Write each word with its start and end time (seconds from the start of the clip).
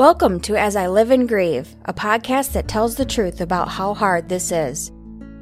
Welcome 0.00 0.40
to 0.40 0.56
As 0.56 0.76
I 0.76 0.86
Live 0.86 1.10
and 1.10 1.28
Grieve, 1.28 1.76
a 1.84 1.92
podcast 1.92 2.52
that 2.52 2.68
tells 2.68 2.96
the 2.96 3.04
truth 3.04 3.42
about 3.42 3.68
how 3.68 3.92
hard 3.92 4.30
this 4.30 4.50
is. 4.50 4.90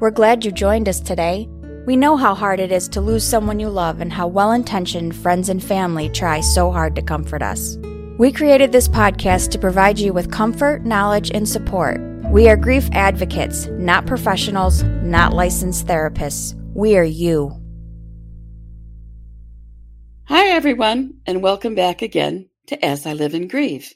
We're 0.01 0.11
glad 0.11 0.43
you 0.43 0.51
joined 0.51 0.89
us 0.89 0.99
today. 0.99 1.47
We 1.85 1.95
know 1.95 2.17
how 2.17 2.35
hard 2.35 2.59
it 2.59 2.69
is 2.69 2.89
to 2.89 2.99
lose 2.99 3.23
someone 3.23 3.61
you 3.61 3.69
love 3.69 4.01
and 4.01 4.11
how 4.11 4.27
well 4.27 4.51
intentioned 4.51 5.15
friends 5.15 5.47
and 5.47 5.63
family 5.63 6.09
try 6.09 6.41
so 6.41 6.71
hard 6.71 6.93
to 6.97 7.01
comfort 7.01 7.41
us. 7.41 7.77
We 8.17 8.33
created 8.33 8.73
this 8.73 8.89
podcast 8.89 9.51
to 9.51 9.59
provide 9.59 9.97
you 9.97 10.11
with 10.11 10.29
comfort, 10.29 10.83
knowledge, 10.83 11.31
and 11.31 11.47
support. 11.47 12.01
We 12.25 12.49
are 12.49 12.57
grief 12.57 12.89
advocates, 12.91 13.67
not 13.67 14.07
professionals, 14.07 14.83
not 14.83 15.31
licensed 15.31 15.87
therapists. 15.87 16.53
We 16.73 16.97
are 16.97 17.03
you. 17.05 17.57
Hi, 20.25 20.49
everyone, 20.49 21.13
and 21.25 21.41
welcome 21.41 21.75
back 21.75 22.01
again 22.01 22.49
to 22.67 22.83
As 22.83 23.05
I 23.05 23.13
Live 23.13 23.33
and 23.33 23.49
Grieve. 23.49 23.93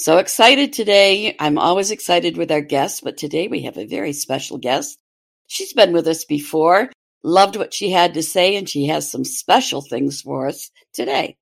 So 0.00 0.16
excited 0.16 0.72
today. 0.72 1.36
I'm 1.38 1.58
always 1.58 1.90
excited 1.90 2.38
with 2.38 2.50
our 2.50 2.62
guests, 2.62 3.02
but 3.02 3.18
today 3.18 3.48
we 3.48 3.64
have 3.64 3.76
a 3.76 3.84
very 3.84 4.14
special 4.14 4.56
guest. 4.56 4.98
She's 5.46 5.74
been 5.74 5.92
with 5.92 6.08
us 6.08 6.24
before, 6.24 6.90
loved 7.22 7.56
what 7.56 7.74
she 7.74 7.90
had 7.90 8.14
to 8.14 8.22
say, 8.22 8.56
and 8.56 8.66
she 8.66 8.86
has 8.86 9.10
some 9.10 9.26
special 9.26 9.82
things 9.82 10.22
for 10.22 10.48
us 10.48 10.70
today. 10.94 11.36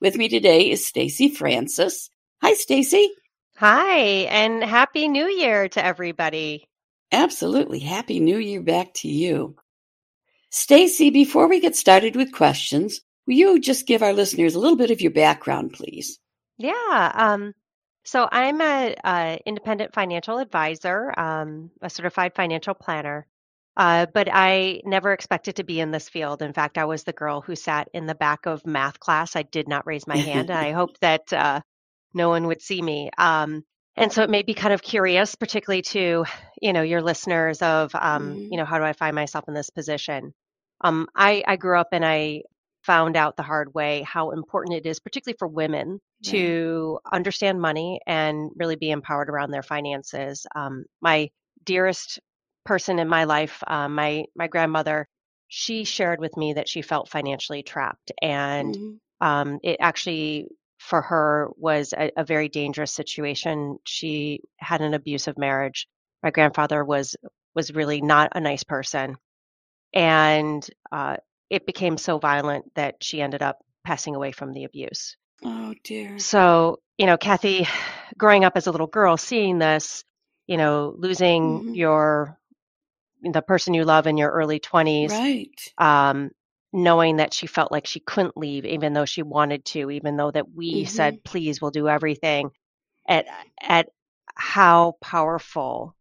With 0.00 0.16
me 0.16 0.28
today 0.28 0.70
is 0.70 0.86
Stacy 0.86 1.28
Francis. 1.28 2.08
Hi, 2.40 2.54
Stacy. 2.54 3.10
Hi, 3.56 3.98
and 3.98 4.62
Happy 4.62 5.08
New 5.08 5.26
Year 5.26 5.68
to 5.70 5.84
everybody. 5.84 6.68
Absolutely. 7.10 7.80
Happy 7.80 8.20
New 8.20 8.38
Year 8.38 8.62
back 8.62 8.94
to 8.94 9.08
you. 9.08 9.56
Stacy, 10.50 11.10
before 11.10 11.48
we 11.48 11.58
get 11.58 11.74
started 11.74 12.14
with 12.14 12.30
questions, 12.30 13.00
will 13.26 13.34
you 13.34 13.60
just 13.60 13.88
give 13.88 14.04
our 14.04 14.12
listeners 14.12 14.54
a 14.54 14.60
little 14.60 14.78
bit 14.78 14.92
of 14.92 15.00
your 15.00 15.10
background, 15.10 15.72
please? 15.72 16.20
Yeah. 16.58 17.10
Um, 17.12 17.54
so 18.04 18.28
I'm 18.30 18.60
a, 18.60 18.96
a 19.04 19.40
independent 19.46 19.94
financial 19.94 20.38
advisor, 20.38 21.12
um, 21.18 21.70
a 21.82 21.90
certified 21.90 22.34
financial 22.34 22.74
planner. 22.74 23.26
Uh, 23.76 24.06
but 24.14 24.28
I 24.32 24.82
never 24.84 25.12
expected 25.12 25.56
to 25.56 25.64
be 25.64 25.80
in 25.80 25.90
this 25.90 26.08
field. 26.08 26.42
In 26.42 26.52
fact, 26.52 26.78
I 26.78 26.84
was 26.84 27.02
the 27.02 27.12
girl 27.12 27.40
who 27.40 27.56
sat 27.56 27.88
in 27.92 28.06
the 28.06 28.14
back 28.14 28.46
of 28.46 28.64
math 28.64 29.00
class. 29.00 29.34
I 29.34 29.42
did 29.42 29.66
not 29.66 29.86
raise 29.86 30.06
my 30.06 30.16
hand, 30.16 30.50
and 30.50 30.58
I 30.58 30.70
hoped 30.80 31.00
that 31.00 31.32
uh, 31.32 31.60
no 32.12 32.28
one 32.28 32.46
would 32.46 32.62
see 32.62 32.80
me. 32.80 33.10
Um, 33.18 33.64
and 33.96 34.12
so 34.12 34.22
it 34.22 34.30
made 34.30 34.46
me 34.46 34.54
kind 34.54 34.74
of 34.74 34.82
curious, 34.82 35.34
particularly 35.34 35.82
to 35.82 36.24
you 36.62 36.72
know 36.72 36.82
your 36.82 37.02
listeners 37.02 37.62
of 37.62 37.92
um, 37.94 38.36
you 38.36 38.56
know 38.56 38.64
how 38.64 38.78
do 38.78 38.84
I 38.84 38.92
find 38.92 39.14
myself 39.14 39.46
in 39.48 39.54
this 39.54 39.70
position? 39.70 40.32
Um, 40.80 41.08
I, 41.14 41.42
I 41.46 41.56
grew 41.56 41.78
up 41.78 41.88
and 41.92 42.04
I 42.04 42.42
found 42.84 43.16
out 43.16 43.36
the 43.36 43.42
hard 43.42 43.74
way 43.74 44.02
how 44.02 44.30
important 44.30 44.76
it 44.76 44.86
is, 44.86 45.00
particularly 45.00 45.36
for 45.38 45.48
women, 45.48 46.00
to 46.24 46.98
understand 47.12 47.60
money 47.60 48.00
and 48.06 48.50
really 48.56 48.76
be 48.76 48.90
empowered 48.90 49.30
around 49.30 49.50
their 49.50 49.62
finances. 49.62 50.46
Um, 50.54 50.84
my 51.00 51.30
dearest 51.64 52.20
person 52.64 52.98
in 52.98 53.08
my 53.08 53.24
life, 53.24 53.62
uh, 53.66 53.88
my 53.88 54.24
my 54.36 54.48
grandmother, 54.48 55.08
she 55.48 55.84
shared 55.84 56.20
with 56.20 56.36
me 56.36 56.54
that 56.54 56.68
she 56.68 56.82
felt 56.82 57.08
financially 57.08 57.62
trapped, 57.62 58.12
and 58.22 58.76
Mhm. 58.76 59.00
um, 59.20 59.58
it 59.62 59.76
actually 59.80 60.48
for 60.78 61.00
her 61.02 61.50
was 61.56 61.92
a, 61.94 62.10
a 62.16 62.24
very 62.24 62.48
dangerous 62.48 62.92
situation. 62.92 63.78
She 63.84 64.40
had 64.58 64.80
an 64.82 64.94
abusive 64.94 65.38
marriage. 65.38 65.88
My 66.22 66.30
grandfather 66.30 66.84
was 66.84 67.16
was 67.54 67.74
really 67.74 68.00
not 68.02 68.32
a 68.34 68.40
nice 68.40 68.64
person, 68.64 69.16
and 69.94 70.68
uh, 70.92 71.16
it 71.54 71.66
became 71.66 71.96
so 71.98 72.18
violent 72.18 72.74
that 72.74 73.02
she 73.02 73.20
ended 73.22 73.42
up 73.42 73.58
passing 73.84 74.14
away 74.14 74.32
from 74.32 74.52
the 74.52 74.64
abuse. 74.64 75.16
Oh, 75.44 75.74
dear. 75.84 76.18
So, 76.18 76.80
you 76.98 77.06
know, 77.06 77.16
Kathy, 77.16 77.66
growing 78.18 78.44
up 78.44 78.56
as 78.56 78.66
a 78.66 78.70
little 78.72 78.86
girl, 78.86 79.16
seeing 79.16 79.58
this, 79.58 80.04
you 80.46 80.56
know, 80.56 80.94
losing 80.96 81.64
Mhm. 81.64 81.74
your 81.74 82.38
the 83.22 83.42
person 83.42 83.74
you 83.74 83.84
love 83.84 84.06
in 84.06 84.16
your 84.18 84.30
early 84.30 84.58
20s, 84.60 85.12
Right. 85.12 85.74
um, 85.78 86.30
knowing 86.72 87.16
that 87.16 87.32
she 87.32 87.46
felt 87.46 87.72
like 87.72 87.86
she 87.86 88.00
couldn't 88.00 88.36
leave, 88.36 88.64
even 88.66 88.92
though 88.92 89.04
she 89.06 89.22
wanted 89.22 89.64
to, 89.66 89.90
even 89.90 90.16
though 90.16 90.30
that 90.30 90.52
we 90.54 90.84
Mhm. 90.84 90.88
said, 90.88 91.24
please, 91.24 91.60
we'll 91.60 91.70
do 91.70 91.88
everything, 91.88 92.50
at 93.08 93.26
at 93.60 93.88
how 94.34 94.96
powerful 95.00 95.94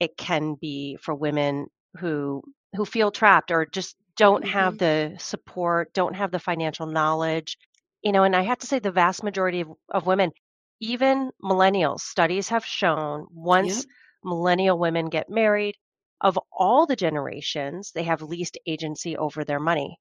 it 0.00 0.16
can 0.16 0.54
be 0.54 0.96
for 0.96 1.14
women 1.14 1.66
who 1.98 2.42
who 2.76 2.84
feel 2.84 3.10
trapped 3.10 3.50
or 3.50 3.66
just 3.66 3.96
don't 4.16 4.44
have 4.46 4.78
the 4.78 5.16
support, 5.18 5.92
don't 5.94 6.14
have 6.14 6.30
the 6.30 6.38
financial 6.38 6.86
knowledge. 6.86 7.56
You 8.02 8.12
know, 8.12 8.24
and 8.24 8.34
I 8.36 8.42
have 8.42 8.58
to 8.58 8.66
say 8.66 8.78
the 8.78 8.90
vast 8.92 9.22
majority 9.22 9.60
of, 9.60 9.72
of 9.88 10.06
women, 10.06 10.32
even 10.80 11.30
millennials, 11.42 12.00
studies 12.00 12.48
have 12.48 12.64
shown 12.64 13.26
once 13.30 13.84
Yep. 13.84 13.90
millennial 14.24 14.78
women 14.78 15.06
get 15.08 15.28
married, 15.30 15.76
of 16.20 16.38
all 16.52 16.86
the 16.86 16.96
generations, 16.96 17.92
they 17.94 18.04
have 18.04 18.22
least 18.22 18.58
agency 18.66 19.16
over 19.16 19.44
their 19.44 19.60
money. 19.60 19.98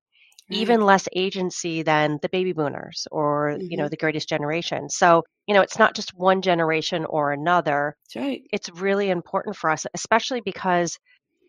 Even 0.52 0.82
less 0.82 1.08
agency 1.16 1.82
than 1.84 2.20
the 2.22 2.30
baby 2.30 2.54
boomers 2.54 3.08
or, 3.12 3.60
you 3.70 3.78
know, 3.78 3.88
Mhm. 3.88 3.90
the 3.90 3.98
greatest 3.98 4.28
generation. 4.30 4.90
So, 4.90 5.24
you 5.48 5.54
know, 5.56 5.62
it's 5.62 5.80
not 5.80 5.96
just 5.96 6.14
one 6.14 6.42
generation 6.42 7.06
or 7.06 7.32
another 7.32 7.96
That's 8.14 8.16
right. 8.26 8.44
it's 8.52 8.70
really 8.70 9.10
important 9.10 9.56
for 9.56 9.70
us, 9.70 9.86
especially 9.94 10.42
because, 10.42 10.98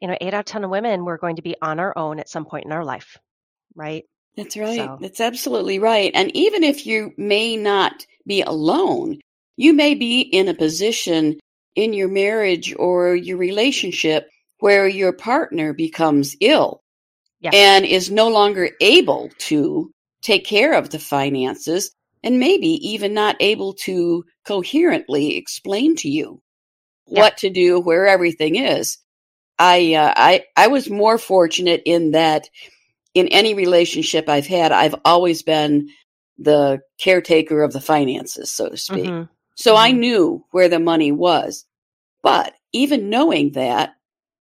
you 0.03 0.09
know, 0.09 0.17
eight 0.21 0.35
out 0.35 0.41
of 0.41 0.45
10 0.47 0.69
women, 0.69 1.05
we're 1.05 1.17
going 1.17 1.37
to 1.37 1.43
be 1.43 1.55
on 1.63 1.79
our 1.79 1.97
own 1.97 2.19
at 2.19 2.29
some 2.29 2.45
point 2.45 2.65
in 2.67 2.73
our 2.73 2.85
life, 2.85 3.17
right? 3.77 4.05
That's 4.37 4.57
right. 4.57 4.77
So- 4.77 4.99
That's 5.01 5.21
absolutely 5.21 5.79
right. 5.79 6.11
And 6.13 6.35
even 6.37 6.65
if 6.65 6.87
you 6.87 7.13
may 7.17 7.57
not 7.57 8.05
be 8.27 8.43
alone, 8.43 9.21
you 9.57 9.73
may 9.73 9.95
be 9.95 10.21
in 10.21 10.49
a 10.49 10.55
position 10.55 11.39
in 11.77 11.93
your 11.93 12.09
marriage 12.09 12.75
or 12.77 13.15
your 13.15 13.37
relationship 13.39 14.29
where 14.59 14.89
your 14.89 15.13
partner 15.13 15.73
becomes 15.73 16.35
ill 16.41 16.81
Yes. 17.41 17.55
and 17.57 17.85
is 17.85 18.11
no 18.11 18.29
longer 18.29 18.71
able 18.81 19.31
to 19.39 19.91
take 20.21 20.45
care 20.45 20.75
of 20.75 20.91
the 20.91 20.99
finances 20.99 21.93
and 22.25 22.39
maybe 22.41 22.69
even 22.89 23.15
not 23.15 23.37
able 23.41 23.73
to 23.75 24.25
coherently 24.47 25.37
explain 25.37 25.95
to 25.97 26.09
you 26.09 26.41
Yeah. 27.07 27.21
what 27.21 27.37
to 27.39 27.51
do 27.51 27.81
where 27.81 28.07
everything 28.07 28.57
is. 28.57 28.99
I 29.63 29.95
uh, 29.95 30.15
I 30.17 30.45
I 30.57 30.69
was 30.69 30.91
more 30.91 31.19
fortunate 31.19 31.83
in 31.87 32.13
that 32.13 32.51
in 33.15 33.29
any 33.29 33.55
relationship 33.55 34.29
I've 34.29 34.49
had, 34.49 34.73
I've 34.73 34.97
always 35.05 35.43
been 35.43 35.91
the 36.39 36.81
caretaker 37.01 37.63
of 37.63 37.73
the 37.75 37.81
finances, 37.81 38.51
so 38.53 38.71
to 38.71 38.77
speak. 38.79 39.07
Mhm. 39.07 39.29
So 39.57 39.77
I 39.77 39.93
Mhm. 39.93 39.99
knew 39.99 40.47
where 40.53 40.69
the 40.69 40.81
money 40.81 41.13
was. 41.13 41.67
But 42.23 42.55
even 42.73 43.11
knowing 43.11 43.53
that, 43.53 43.95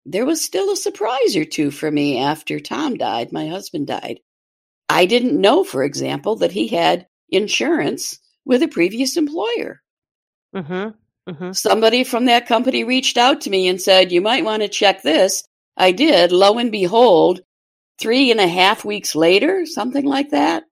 there 0.05 0.25
was 0.25 0.41
still 0.43 0.71
a 0.71 0.77
surprise 0.77 1.35
or 1.35 1.45
two 1.45 1.71
for 1.71 1.91
me 1.91 2.19
after 2.19 2.59
Tom 2.59 2.97
died, 2.97 3.31
my 3.33 3.47
husband 3.47 3.87
died. 3.87 4.21
I 4.89 5.05
didn't 5.07 5.39
know, 5.41 5.63
for 5.63 5.83
example, 5.83 6.37
that 6.37 6.51
he 6.53 6.67
had 6.69 7.07
insurance 7.29 8.19
with 8.45 8.63
a 8.63 8.69
previous 8.69 9.17
employer. 9.17 9.81
Mhm. 10.55 10.95
Mhm. 11.29 11.55
Somebody 11.55 12.03
from 12.03 12.25
that 12.25 12.47
company 12.47 12.83
reached 12.83 13.17
out 13.17 13.41
to 13.41 13.49
me 13.49 13.67
and 13.67 13.81
said, 13.81 14.11
You 14.11 14.21
might 14.21 14.43
want 14.45 14.63
to 14.63 14.67
check 14.69 15.01
this. 15.03 15.43
I 15.77 15.91
did. 15.91 16.31
Lo 16.31 16.57
and 16.57 16.71
behold, 16.71 17.41
three 17.99 18.31
and 18.31 18.39
a 18.39 18.47
half 18.47 18.83
weeks 18.83 19.15
later, 19.15 19.65
something 19.65 20.05
like 20.05 20.31
that. 20.31 20.63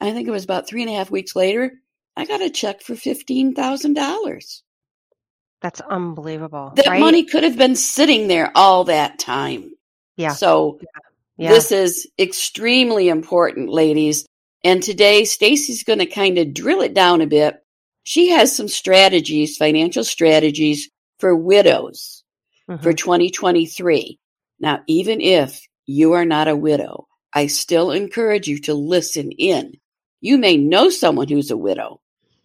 I 0.00 0.12
think 0.12 0.26
it 0.28 0.32
was 0.32 0.44
about 0.44 0.66
three 0.68 0.82
and 0.82 0.90
a 0.90 0.94
half 0.94 1.10
weeks 1.10 1.36
later, 1.36 1.72
I 2.16 2.24
got 2.26 2.42
a 2.42 2.50
check 2.50 2.82
for 2.82 2.94
$15,000. 2.94 4.62
That's 5.60 5.80
unbelievable. 5.80 6.72
That 6.76 6.86
right? 6.86 7.00
money 7.00 7.24
could 7.24 7.42
have 7.44 7.56
been 7.56 7.76
sitting 7.76 8.28
there 8.28 8.50
all 8.54 8.84
that 8.84 9.18
time. 9.18 9.72
Yeah. 10.16 10.32
So 10.32 10.78
Yeah. 11.38 11.50
this 11.50 11.72
is 11.72 12.08
extremely 12.18 13.08
important, 13.08 13.70
ladies. 13.70 14.26
And 14.62 14.82
today, 14.82 15.24
Stacy's 15.24 15.82
going 15.84 15.98
to 16.00 16.06
kind 16.06 16.38
of 16.38 16.54
drill 16.54 16.80
it 16.82 16.94
down 16.94 17.20
a 17.20 17.26
bit. 17.26 17.63
She 18.04 18.28
has 18.28 18.54
some 18.54 18.68
strategies, 18.68 19.56
financial 19.56 20.04
strategies 20.04 20.88
for 21.18 21.34
widows 21.34 22.22
Mhm. 22.68 22.82
for 22.82 22.92
2023. 22.92 24.18
Now, 24.60 24.82
even 24.86 25.20
if 25.20 25.60
you 25.86 26.12
are 26.12 26.24
not 26.24 26.48
a 26.48 26.56
widow, 26.56 27.06
I 27.32 27.48
still 27.48 27.90
encourage 27.90 28.46
you 28.46 28.58
to 28.60 28.74
listen 28.74 29.32
in. 29.32 29.74
You 30.20 30.38
may 30.38 30.56
know 30.56 30.88
someone 30.90 31.28
who's 31.28 31.50
a 31.50 31.56
widow. 31.56 32.00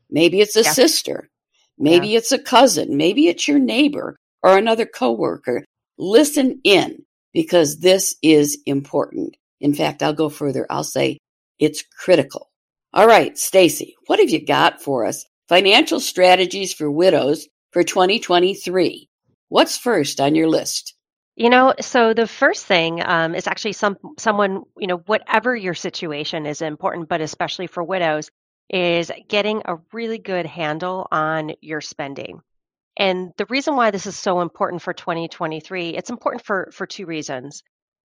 Maybe 0.10 0.42
it's 0.42 0.56
a 0.56 0.64
Yeah. 0.64 0.74
sister. 0.74 1.30
Maybe 1.78 2.16
it's 2.16 2.32
a 2.32 2.40
cousin. 2.40 2.98
Maybe 2.98 3.28
it's 3.28 3.48
your 3.48 3.60
neighbor 3.60 4.18
or 4.44 4.58
another 4.58 4.86
coworker. 4.86 5.64
Listen 5.98 6.60
in 6.64 7.06
because 7.34 7.80
this 7.80 8.16
is 8.22 8.58
important. 8.66 9.38
In 9.62 9.74
fact, 9.74 10.02
I'll 10.04 10.14
go 10.14 10.30
further. 10.30 10.66
I'll 10.70 10.84
say 10.84 11.20
it's 11.60 11.84
critical. 11.84 12.50
All 12.94 13.08
right, 13.08 13.38
Stacy, 13.38 13.96
what 14.08 14.20
have 14.20 14.30
you 14.30 14.44
got 14.46 14.82
for 14.82 15.06
us? 15.06 15.26
Financial 15.50 16.00
strategies 16.00 16.76
for 16.76 16.92
widows 16.92 17.48
for 17.72 17.82
2023. 17.84 19.10
What's 19.48 19.80
first 19.80 20.22
on 20.22 20.36
your 20.36 20.48
list? 20.48 20.94
You 21.36 21.50
know, 21.50 21.74
so 21.82 22.14
the 22.14 22.28
first 22.28 22.68
thing 22.68 23.02
um, 23.04 23.34
is 23.34 23.48
actually 23.48 23.74
some 23.74 23.98
someone, 24.20 24.62
you 24.78 24.86
know, 24.86 24.98
whatever 25.08 25.56
your 25.56 25.74
situation 25.74 26.46
is 26.46 26.62
important, 26.62 27.10
but 27.10 27.22
especially 27.22 27.66
for 27.66 27.84
widows, 27.84 28.30
is 28.70 29.12
getting 29.28 29.64
a 29.66 29.78
really 29.92 30.20
good 30.20 30.46
handle 30.46 31.08
on 31.12 31.54
your 31.62 31.82
spending. 31.82 32.42
And 32.96 33.32
the 33.38 33.48
reason 33.48 33.76
why 33.76 33.90
this 33.90 34.06
is 34.06 34.16
so 34.16 34.42
important 34.42 34.84
for 34.84 34.94
2023, 34.94 35.96
it's 35.96 36.12
important 36.12 36.46
for, 36.46 36.70
for 36.74 36.86
two 36.86 37.08
reasons. 37.08 37.64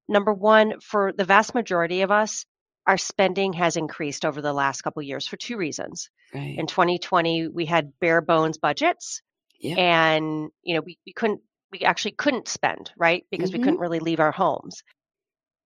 Number 0.09 0.33
one, 0.33 0.81
for 0.81 1.13
the 1.13 1.25
vast 1.25 1.55
majority 1.55 2.01
of 2.01 2.11
us, 2.11 2.47
our 2.87 2.99
spending 2.99 3.53
has 3.55 3.77
increased 3.77 4.25
over 4.25 4.43
the 4.43 4.53
last 4.53 4.83
couple 4.83 5.03
years 5.03 5.27
for 5.27 5.37
two 5.37 5.57
reasons. 5.57 6.11
Right. 6.35 6.57
In 6.59 6.67
2020, 6.67 7.49
we 7.49 7.67
had 7.67 7.93
bare 8.01 8.21
bones 8.21 8.59
budgets 8.59 9.23
Yep. 9.61 9.79
and 9.79 10.51
you 10.63 10.75
know 10.75 10.83
we, 10.83 10.99
we 11.07 11.13
couldn't 11.13 11.41
we 11.73 11.81
actually 11.81 12.13
couldn't 12.13 12.49
spend 12.49 12.93
right 12.97 13.25
because 13.31 13.51
Mhm. 13.51 13.55
we 13.55 13.59
couldn't 13.61 13.81
really 13.81 14.01
leave 14.01 14.21
our 14.21 14.33
homes 14.33 14.83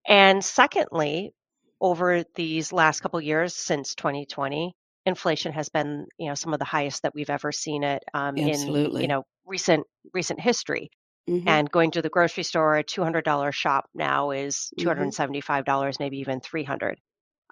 and 0.06 0.44
secondly 0.44 1.32
over 1.80 2.24
these 2.34 2.72
last 2.72 3.00
couple 3.00 3.20
years 3.20 3.54
since 3.54 3.94
2020 3.94 4.74
inflation 5.06 5.52
has 5.52 5.68
been 5.68 6.06
you 6.18 6.28
know 6.28 6.34
some 6.34 6.52
of 6.52 6.58
the 6.58 6.64
highest 6.64 7.02
that 7.02 7.14
we've 7.14 7.30
ever 7.30 7.52
seen 7.52 7.82
it 7.84 8.02
um, 8.14 8.36
in 8.38 8.84
you 8.96 9.08
know 9.08 9.24
recent 9.46 9.86
recent 10.12 10.40
history 10.40 10.90
Mhm. 11.28 11.44
and 11.46 11.70
going 11.70 11.90
to 11.92 12.02
the 12.02 12.10
grocery 12.10 12.44
store 12.44 12.76
a 12.76 12.84
$200 12.84 13.54
shop 13.54 13.86
now 13.94 14.30
is 14.32 14.72
Mhm. 14.76 14.78
$275 14.78 15.98
maybe 16.00 16.18
even 16.18 16.40
300 16.40 16.98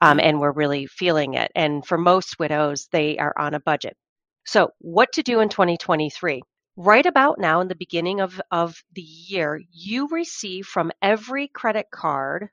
um, 0.02 0.20
and 0.20 0.40
we're 0.40 0.52
really 0.52 0.86
feeling 0.86 1.34
it 1.34 1.50
and 1.54 1.86
for 1.86 1.98
most 1.98 2.38
widows 2.38 2.88
they 2.92 3.18
are 3.18 3.34
on 3.38 3.54
a 3.54 3.60
budget. 3.60 3.96
So 4.46 4.70
what 4.78 5.12
to 5.12 5.22
do 5.22 5.40
in 5.40 5.48
2023 5.48 6.42
right 6.76 7.06
about 7.06 7.38
now 7.38 7.60
in 7.60 7.68
the 7.68 7.74
beginning 7.74 8.20
of, 8.20 8.40
of 8.50 8.76
the 8.92 9.02
year 9.02 9.60
you 9.72 10.08
receive 10.08 10.66
from 10.66 10.92
every 11.02 11.48
credit 11.48 11.86
card 11.90 12.48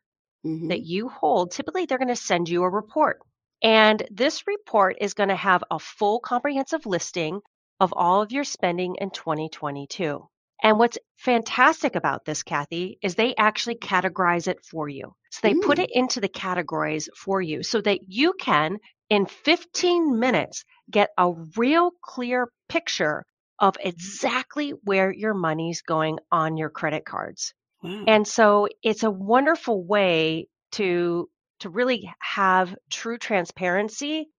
Mhm. 0.45 0.69
that 0.69 0.81
you 0.81 1.10
hold 1.10 1.51
typically 1.51 1.86
they're 1.86 1.98
going 1.98 2.07
to 2.10 2.16
send 2.16 2.50
you 2.50 2.63
a 2.63 2.69
report 2.69 3.19
and 3.62 4.06
this 4.12 4.45
report 4.48 4.98
is 5.01 5.13
going 5.13 5.30
to 5.30 5.36
have 5.36 5.63
a 5.72 5.80
full 5.80 6.19
comprehensive 6.19 6.86
listing 6.86 7.42
of 7.80 7.94
all 7.95 8.22
of 8.22 8.31
your 8.31 8.44
spending 8.44 8.95
in 8.95 9.10
2022 9.12 10.28
and 10.63 10.80
what's 10.80 10.98
fantastic 11.18 11.95
about 11.95 12.25
this, 12.25 12.44
Kathy, 12.44 12.98
is 13.04 13.15
they 13.15 13.36
actually 13.36 13.75
categorize 13.75 14.48
it 14.48 14.63
for 14.65 14.89
you. 14.89 15.15
So 15.31 15.42
they 15.44 15.54
put 15.54 15.77
Mm. 15.77 15.86
it 15.86 15.89
into 15.94 16.21
the 16.21 16.30
categories 16.30 17.10
for 17.18 17.42
you 17.42 17.63
so 17.63 17.81
that 17.81 18.01
you 18.07 18.33
can, 18.39 18.80
in 19.10 19.27
15 19.27 20.19
minutes, 20.19 20.63
get 20.89 21.12
a 21.18 21.33
real 21.57 21.92
clear 22.01 22.50
picture 22.69 23.25
of 23.60 23.75
exactly 23.80 24.71
where 24.83 25.12
your 25.12 25.33
money's 25.36 25.81
going 25.83 26.19
on 26.31 26.57
your 26.57 26.69
credit 26.69 27.06
cards. 27.06 27.54
Wow. 27.83 28.07
And 28.07 28.27
so 28.27 28.68
it's 28.83 29.04
a 29.04 29.12
wonderful 29.12 29.83
way 29.83 30.48
to 30.74 31.30
to 31.59 31.69
really 31.69 32.12
have 32.19 32.75
true 32.89 33.18
transparency 33.18 34.30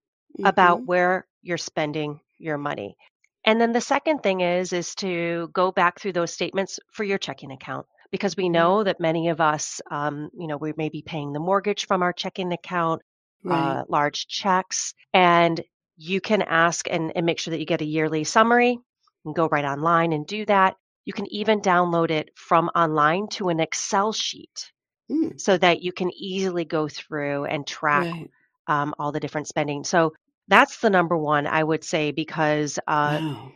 about 0.43 0.81
Mhm. 0.81 0.87
where 0.87 1.27
you're 1.41 1.57
spending 1.57 2.19
your 2.37 2.57
money. 2.57 2.97
And 3.45 3.61
then 3.61 3.73
the 3.73 3.81
second 3.81 4.23
thing 4.23 4.41
is 4.41 4.73
is 4.73 4.95
to 4.95 5.49
go 5.53 5.71
back 5.71 5.99
through 5.99 6.13
those 6.13 6.33
statements 6.33 6.79
for 6.91 7.03
your 7.03 7.17
checking 7.19 7.51
account 7.51 7.87
because 8.11 8.35
we 8.37 8.49
Mhm. 8.53 8.53
know 8.53 8.83
that 8.83 8.99
many 8.99 9.29
of 9.29 9.41
us, 9.41 9.81
um, 9.91 10.29
you 10.37 10.47
know, 10.47 10.57
we 10.57 10.73
may 10.77 10.89
be 10.89 11.03
paying 11.03 11.33
the 11.33 11.39
mortgage 11.39 11.87
from 11.87 12.03
our 12.03 12.13
checking 12.13 12.51
account, 12.53 13.01
Right. 13.43 13.79
uh, 13.79 13.83
large 13.89 14.27
checks, 14.27 14.93
and 15.13 15.61
you 15.97 16.21
can 16.21 16.41
ask 16.41 16.87
and, 16.89 17.13
and 17.15 17.25
make 17.25 17.39
sure 17.39 17.51
that 17.51 17.59
you 17.59 17.65
get 17.65 17.81
a 17.81 17.85
yearly 17.85 18.23
summary 18.23 18.79
and 19.25 19.35
go 19.35 19.47
right 19.49 19.65
online 19.65 20.13
and 20.13 20.27
do 20.27 20.45
that. 20.45 20.75
You 21.05 21.13
can 21.13 21.27
even 21.31 21.61
download 21.61 22.11
it 22.11 22.31
from 22.35 22.69
online 22.75 23.27
to 23.29 23.49
an 23.49 23.59
Excel 23.59 24.13
sheet 24.13 24.71
Mm. 25.11 25.39
so 25.39 25.57
that 25.57 25.83
you 25.83 25.91
can 25.93 26.11
easily 26.13 26.65
go 26.65 26.87
through 26.87 27.45
and 27.45 27.67
track 27.67 28.07
Right. 28.11 28.29
um, 28.67 28.95
all 28.99 29.11
the 29.11 29.19
different 29.19 29.47
spending. 29.47 29.83
So 29.83 30.13
that's 30.47 30.79
the 30.79 30.89
number 30.89 31.17
one, 31.17 31.47
I 31.47 31.63
would 31.63 31.83
say, 31.83 32.11
because 32.11 32.77
uh, 32.87 33.19
wow. 33.21 33.51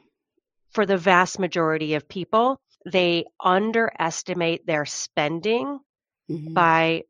for 0.71 0.85
the 0.85 0.97
vast 0.97 1.39
majority 1.39 1.95
of 1.95 2.07
people, 2.07 2.59
they 2.85 3.25
underestimate 3.43 4.65
their 4.65 4.85
spending 4.85 5.79
Mhm. 6.29 6.53
by 6.53 7.03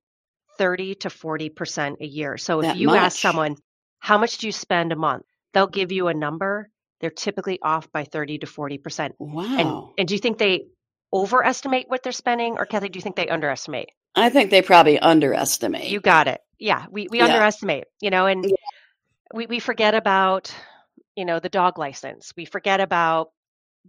30 0.57 0.95
to 0.95 1.09
40% 1.09 1.97
a 2.01 2.05
year. 2.05 2.37
So 2.37 2.59
if 2.59 2.67
That 2.67 2.77
you 2.77 2.95
ask 2.95 3.17
someone, 3.17 3.55
how 3.99 4.17
much 4.17 4.37
do 4.37 4.47
you 4.47 4.51
spend 4.51 4.91
a 4.91 4.95
month? 4.95 5.23
They'll 5.53 5.67
give 5.67 5.91
you 5.91 6.07
a 6.07 6.13
number. 6.13 6.69
They're 7.01 7.09
typically 7.09 7.59
off 7.61 7.91
by 7.91 8.03
30 8.05 8.39
to 8.39 8.47
40%. 8.47 9.15
And, 9.19 9.29
Wow. 9.69 9.93
and 9.97 10.07
do 10.07 10.13
you 10.13 10.19
think 10.19 10.37
they 10.37 10.65
overestimate 11.13 11.89
what 11.89 12.03
they're 12.03 12.11
spending? 12.11 12.57
Or 12.57 12.65
Kathy, 12.65 12.89
do 12.89 12.97
you 12.97 13.01
think 13.01 13.15
they 13.15 13.27
underestimate? 13.27 13.89
I 14.15 14.29
think 14.29 14.51
they 14.51 14.61
probably 14.61 14.99
underestimate. 14.99 15.89
You 15.89 15.99
got 16.01 16.27
it. 16.27 16.41
Yeah, 16.59 16.85
we, 16.91 17.07
we 17.09 17.19
Yeah. 17.19 17.25
underestimate, 17.25 17.85
you 18.01 18.09
know, 18.09 18.25
and 18.25 18.43
Yeah. 18.45 18.55
We, 19.33 19.45
we 19.47 19.59
forget 19.59 19.95
about, 19.95 20.53
you 21.15 21.25
know, 21.25 21.39
the 21.39 21.49
dog 21.49 21.77
license. 21.79 22.33
We 22.37 22.45
forget 22.45 22.81
about 22.81 23.31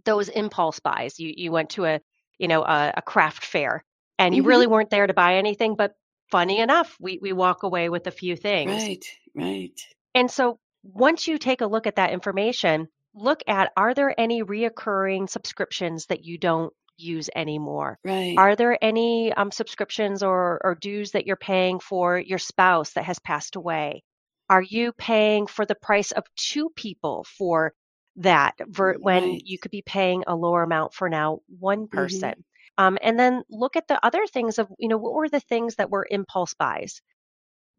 those 0.05 0.29
impulse 0.29 0.79
buys. 0.79 1.19
You 1.19 1.33
you 1.35 1.51
went 1.51 1.71
to 1.71 1.85
a, 1.85 2.01
you 2.39 2.47
know, 2.47 2.63
a, 2.63 2.93
a 2.97 3.01
craft 3.01 3.45
fair 3.45 3.83
and 4.19 4.35
you 4.35 4.43
Mhm. 4.43 4.47
really 4.47 4.67
weren't 4.67 4.89
there 4.89 5.07
to 5.07 5.13
buy 5.13 5.35
anything, 5.35 5.75
but 5.75 5.95
funny 6.31 6.59
enough, 6.59 6.97
we, 6.99 7.19
we 7.21 7.33
walk 7.33 7.63
away 7.63 7.89
with 7.89 8.07
a 8.07 8.11
few 8.11 8.35
things. 8.35 8.89
Right. 8.89 9.05
Right. 9.35 9.81
And 10.15 10.31
so 10.31 10.59
once 10.83 11.27
you 11.27 11.37
take 11.37 11.61
a 11.61 11.67
look 11.67 11.85
at 11.87 11.95
that 11.97 12.11
information, 12.11 12.87
look 13.13 13.41
at 13.47 13.71
are 13.77 13.93
there 13.93 14.13
any 14.19 14.43
reoccurring 14.43 15.29
subscriptions 15.29 16.05
that 16.07 16.23
you 16.23 16.37
don't 16.37 16.73
use 16.97 17.29
anymore? 17.35 17.99
Right. 18.03 18.37
Are 18.37 18.55
there 18.55 18.77
any 18.81 19.33
um, 19.33 19.51
subscriptions 19.51 20.23
or, 20.23 20.61
or 20.63 20.75
dues 20.75 21.11
that 21.11 21.25
you're 21.27 21.35
paying 21.35 21.79
for 21.79 22.17
your 22.19 22.39
spouse 22.39 22.93
that 22.93 23.05
has 23.05 23.19
passed 23.19 23.55
away? 23.57 24.03
Are 24.51 24.61
you 24.61 24.93
paying 24.93 25.47
for 25.47 25.65
the 25.65 25.75
price 25.75 26.11
of 26.11 26.25
two 26.35 26.69
people 26.75 27.23
for 27.23 27.73
that 28.17 28.55
ver- 28.67 28.99
when 28.99 29.39
you 29.43 29.57
could 29.57 29.71
be 29.71 29.81
paying 29.83 30.25
a 30.27 30.35
lower 30.35 30.63
amount 30.63 30.93
for 30.93 31.09
now 31.09 31.41
one 31.59 31.87
Mm-hmm. 31.93 32.27
person? 32.27 32.45
Um, 32.77 32.99
and 33.01 33.19
then 33.19 33.43
look 33.49 33.77
at 33.77 33.87
the 33.87 34.05
other 34.05 34.27
things 34.27 34.59
of, 34.59 34.69
you 34.79 34.89
know, 34.89 34.97
what 34.99 35.13
were 35.15 35.29
the 35.29 35.39
things 35.39 35.77
that 35.77 35.89
were 35.89 36.07
impulse 36.11 36.53
buys? 36.53 37.01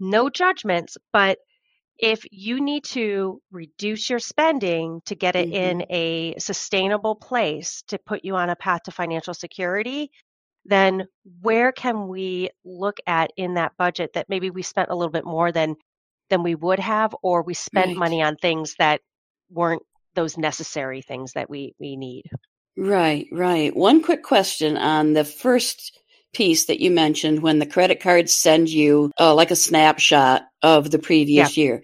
No 0.01 0.31
judgments, 0.31 0.99
but 1.13 1.39
if 1.99 2.25
you 2.33 2.61
need 2.61 2.85
to 2.85 3.43
reduce 3.53 4.11
your 4.11 4.19
spending 4.21 5.03
to 5.07 5.15
get 5.17 5.37
it 5.37 5.49
in 5.51 5.85
Mm-hmm. 5.85 5.91
a 5.91 6.39
sustainable 6.39 7.17
place 7.17 7.83
to 7.89 7.99
put 7.99 8.25
you 8.25 8.37
on 8.37 8.51
a 8.51 8.57
path 8.57 8.85
to 8.85 8.93
financial 8.93 9.35
security, 9.35 10.11
then 10.65 11.07
where 11.43 11.73
can 11.73 12.09
we 12.09 12.51
look 12.65 12.99
at 13.07 13.33
in 13.37 13.55
that 13.55 13.77
budget 13.79 14.13
that 14.15 14.29
maybe 14.31 14.51
we 14.51 14.63
spent 14.63 14.91
a 14.91 14.97
little 14.97 15.13
bit 15.13 15.25
more 15.27 15.53
than 15.53 15.77
than 16.33 16.43
we 16.43 16.55
would 16.55 16.81
have 16.81 17.15
or 17.23 17.43
we 17.43 17.53
spent 17.53 17.89
Right. 17.89 17.97
money 17.97 18.23
on 18.23 18.37
things 18.37 18.75
that 18.79 19.03
weren't 19.51 19.83
those 20.15 20.39
necessary 20.39 21.03
things 21.03 21.35
that 21.35 21.51
we 21.51 21.75
we 21.79 21.95
need. 21.97 22.25
Right, 22.77 23.27
right. 23.31 23.77
One 23.77 24.03
quick 24.03 24.23
question 24.23 24.79
on 24.79 25.13
the 25.13 25.25
first 25.25 26.01
piece 26.33 26.65
that 26.67 26.81
you 26.81 26.91
mentioned 26.91 27.43
when 27.43 27.59
the 27.59 27.67
credit 27.67 28.01
cards 28.01 28.33
send 28.33 28.71
you 28.71 29.13
uh, 29.21 29.35
like 29.35 29.51
a 29.51 29.57
snapshot 29.57 30.45
of 30.63 30.91
the 30.91 30.99
previous 30.99 31.59
year. 31.59 31.83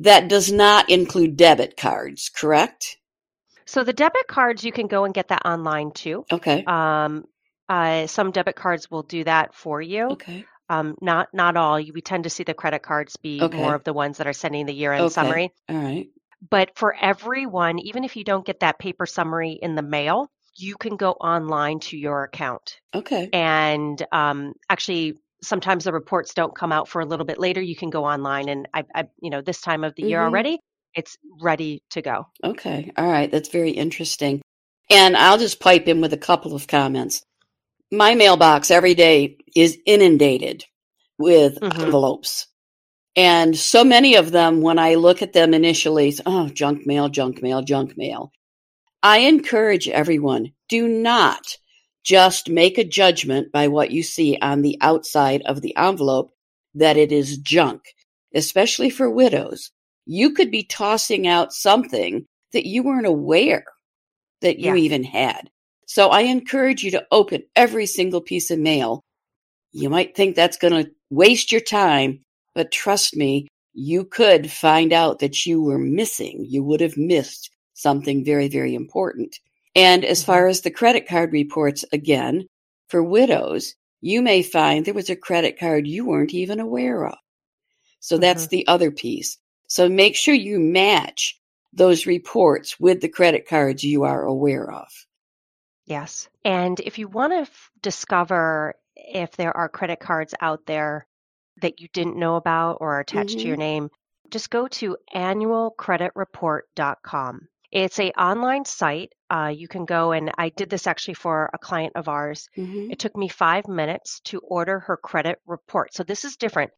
That 0.00 0.28
does 0.28 0.50
not 0.50 0.90
include 0.90 1.36
debit 1.36 1.76
cards, 1.76 2.28
correct? 2.28 2.96
So 3.66 3.84
the 3.84 3.92
debit 3.92 4.26
cards 4.26 4.64
you 4.64 4.72
can 4.72 4.88
go 4.88 5.04
and 5.04 5.14
get 5.14 5.28
that 5.28 5.46
online 5.46 5.92
too. 5.92 6.24
Okay. 6.32 6.64
Um, 6.64 7.24
uh, 7.68 8.08
some 8.08 8.32
debit 8.32 8.56
cards 8.56 8.90
will 8.90 9.04
do 9.04 9.22
that 9.22 9.54
for 9.54 9.80
you. 9.80 10.08
Okay. 10.10 10.44
Um, 10.70 10.94
not 11.02 11.28
not 11.34 11.56
all. 11.56 11.76
We 11.76 12.00
tend 12.00 12.24
to 12.24 12.30
see 12.30 12.44
the 12.44 12.54
credit 12.54 12.82
cards 12.82 13.16
be 13.16 13.40
Okay. 13.42 13.56
more 13.58 13.74
of 13.74 13.84
the 13.84 13.92
ones 13.92 14.18
that 14.18 14.28
are 14.28 14.32
sending 14.32 14.66
the 14.66 14.72
year 14.72 14.92
end 14.92 15.02
Okay. 15.02 15.12
summary. 15.12 15.52
All 15.68 15.76
right. 15.76 16.08
But 16.48 16.78
for 16.78 16.94
everyone, 16.94 17.80
even 17.80 18.04
if 18.04 18.16
you 18.16 18.24
don't 18.24 18.46
get 18.46 18.60
that 18.60 18.78
paper 18.78 19.04
summary 19.04 19.58
in 19.60 19.74
the 19.74 19.82
mail, 19.82 20.30
you 20.56 20.76
can 20.76 20.96
go 20.96 21.12
online 21.12 21.80
to 21.80 21.98
your 21.98 22.24
account. 22.24 22.78
Okay. 22.94 23.28
And 23.32 24.00
um, 24.12 24.54
actually, 24.70 25.14
sometimes 25.42 25.84
the 25.84 25.92
reports 25.92 26.34
don't 26.34 26.54
come 26.54 26.72
out 26.72 26.88
for 26.88 27.00
a 27.00 27.06
little 27.06 27.26
bit 27.26 27.38
later. 27.38 27.60
You 27.60 27.76
can 27.76 27.90
go 27.90 28.04
online, 28.04 28.48
and 28.48 28.68
I, 28.72 28.84
I 28.94 29.04
you 29.20 29.30
know, 29.30 29.42
this 29.42 29.60
time 29.60 29.84
of 29.84 29.94
the 29.96 30.04
year 30.04 30.20
Mhm. 30.20 30.26
already, 30.26 30.58
it's 30.94 31.18
ready 31.40 31.82
to 31.90 32.00
go. 32.02 32.26
Okay. 32.44 32.92
All 32.96 33.06
right. 33.06 33.30
That's 33.30 33.48
very 33.48 33.72
interesting. 33.72 34.40
And 34.88 35.16
I'll 35.16 35.38
just 35.38 35.60
pipe 35.60 35.88
in 35.88 36.00
with 36.00 36.12
a 36.12 36.18
couple 36.18 36.54
of 36.54 36.66
comments. 36.68 37.22
My 37.92 38.14
mailbox 38.14 38.70
every 38.70 38.94
day 38.94 39.36
is 39.54 39.78
inundated 39.86 40.64
with 41.18 41.58
Mhm. 41.60 41.84
envelopes. 41.84 42.46
And 43.16 43.56
so 43.56 43.84
many 43.84 44.14
of 44.14 44.30
them, 44.30 44.60
when 44.60 44.78
I 44.78 44.94
look 44.94 45.20
at 45.20 45.32
them 45.32 45.52
initially, 45.52 46.14
oh, 46.26 46.48
junk 46.48 46.86
mail, 46.86 47.08
junk 47.08 47.42
mail, 47.42 47.62
junk 47.62 47.96
mail. 47.96 48.32
I 49.02 49.18
encourage 49.18 49.88
everyone 49.88 50.52
do 50.68 50.86
not 50.86 51.56
just 52.04 52.48
make 52.48 52.78
a 52.78 52.84
judgment 52.84 53.52
by 53.52 53.68
what 53.68 53.90
you 53.90 54.02
see 54.02 54.38
on 54.40 54.62
the 54.62 54.78
outside 54.80 55.42
of 55.42 55.60
the 55.60 55.76
envelope 55.76 56.32
that 56.74 56.96
it 56.96 57.12
is 57.12 57.38
junk, 57.38 57.82
especially 58.34 58.90
for 58.90 59.10
widows. 59.10 59.70
You 60.06 60.32
could 60.32 60.50
be 60.50 60.62
tossing 60.62 61.26
out 61.26 61.52
something 61.52 62.26
that 62.52 62.66
you 62.66 62.82
weren't 62.82 63.06
aware 63.06 63.64
that 64.40 64.58
you 64.58 64.74
Yeah. 64.74 64.82
even 64.82 65.04
had. 65.04 65.50
So 65.86 66.08
I 66.08 66.22
encourage 66.22 66.82
you 66.84 66.90
to 66.92 67.06
open 67.10 67.42
every 67.56 67.86
single 67.86 68.20
piece 68.20 68.50
of 68.50 68.58
mail. 68.58 69.04
You 69.72 69.88
might 69.90 70.16
think 70.16 70.34
that's 70.34 70.56
going 70.56 70.84
to 70.84 70.90
waste 71.10 71.52
your 71.52 71.60
time, 71.60 72.20
but 72.54 72.72
trust 72.72 73.16
me, 73.16 73.48
you 73.72 74.04
could 74.04 74.50
find 74.50 74.92
out 74.92 75.20
that 75.20 75.46
you 75.46 75.62
were 75.62 75.78
missing. 75.78 76.44
You 76.48 76.62
would 76.64 76.80
have 76.80 76.96
missed 76.96 77.50
something 77.74 78.24
very, 78.24 78.48
very 78.48 78.74
important. 78.74 79.38
And 79.76 80.04
as 80.04 80.24
far 80.24 80.48
as 80.48 80.60
the 80.60 80.70
credit 80.70 81.06
card 81.06 81.32
reports, 81.32 81.84
again, 81.92 82.46
for 82.88 83.02
widows, 83.02 83.74
you 84.00 84.20
may 84.22 84.42
find 84.42 84.84
there 84.84 84.94
was 84.94 85.10
a 85.10 85.16
credit 85.16 85.58
card 85.58 85.86
you 85.86 86.04
weren't 86.04 86.34
even 86.34 86.58
aware 86.58 87.06
of. 87.06 87.16
So 88.00 88.18
that's 88.18 88.46
Mhm. 88.46 88.50
the 88.50 88.66
other 88.66 88.90
piece. 88.90 89.38
So 89.68 89.88
make 89.88 90.16
sure 90.16 90.34
you 90.34 90.58
match 90.58 91.38
those 91.72 92.06
reports 92.06 92.80
with 92.80 93.00
the 93.00 93.08
credit 93.08 93.46
cards 93.46 93.84
you 93.84 94.02
are 94.02 94.24
aware 94.24 94.70
of. 94.72 94.88
Yes. 95.86 96.28
And 96.44 96.80
if 96.80 96.98
you 96.98 97.06
want 97.06 97.32
to 97.32 97.40
f- 97.40 97.70
discover 97.80 98.74
if 99.10 99.36
there 99.36 99.56
are 99.56 99.68
credit 99.68 100.00
cards 100.00 100.34
out 100.40 100.66
there 100.66 101.06
that 101.60 101.78
you 101.80 101.88
didn't 101.92 102.16
know 102.16 102.36
about 102.36 102.78
or 102.80 102.96
are 102.96 103.00
attached 103.00 103.38
to 103.38 103.46
your 103.46 103.56
name, 103.56 103.90
just 104.30 104.50
go 104.50 104.66
to 104.68 104.96
annualcreditreport.com. 105.14 107.48
It's 107.72 108.00
a 108.00 108.10
online 108.10 108.64
site. 108.64 109.12
Uh, 109.28 109.52
you 109.54 109.68
can 109.68 109.84
go 109.84 110.10
and 110.12 110.32
I 110.36 110.48
did 110.48 110.70
this 110.70 110.88
actually 110.88 111.14
for 111.14 111.50
a 111.52 111.58
client 111.58 111.92
of 111.94 112.08
ours. 112.08 112.48
Mm-hmm. 112.56 112.90
It 112.90 112.98
took 112.98 113.16
me 113.16 113.28
five 113.28 113.68
minutes 113.68 114.20
to 114.24 114.40
order 114.40 114.80
her 114.80 114.96
credit 114.96 115.38
report. 115.46 115.94
So 115.94 116.02
this 116.02 116.24
is 116.24 116.36
different. 116.36 116.72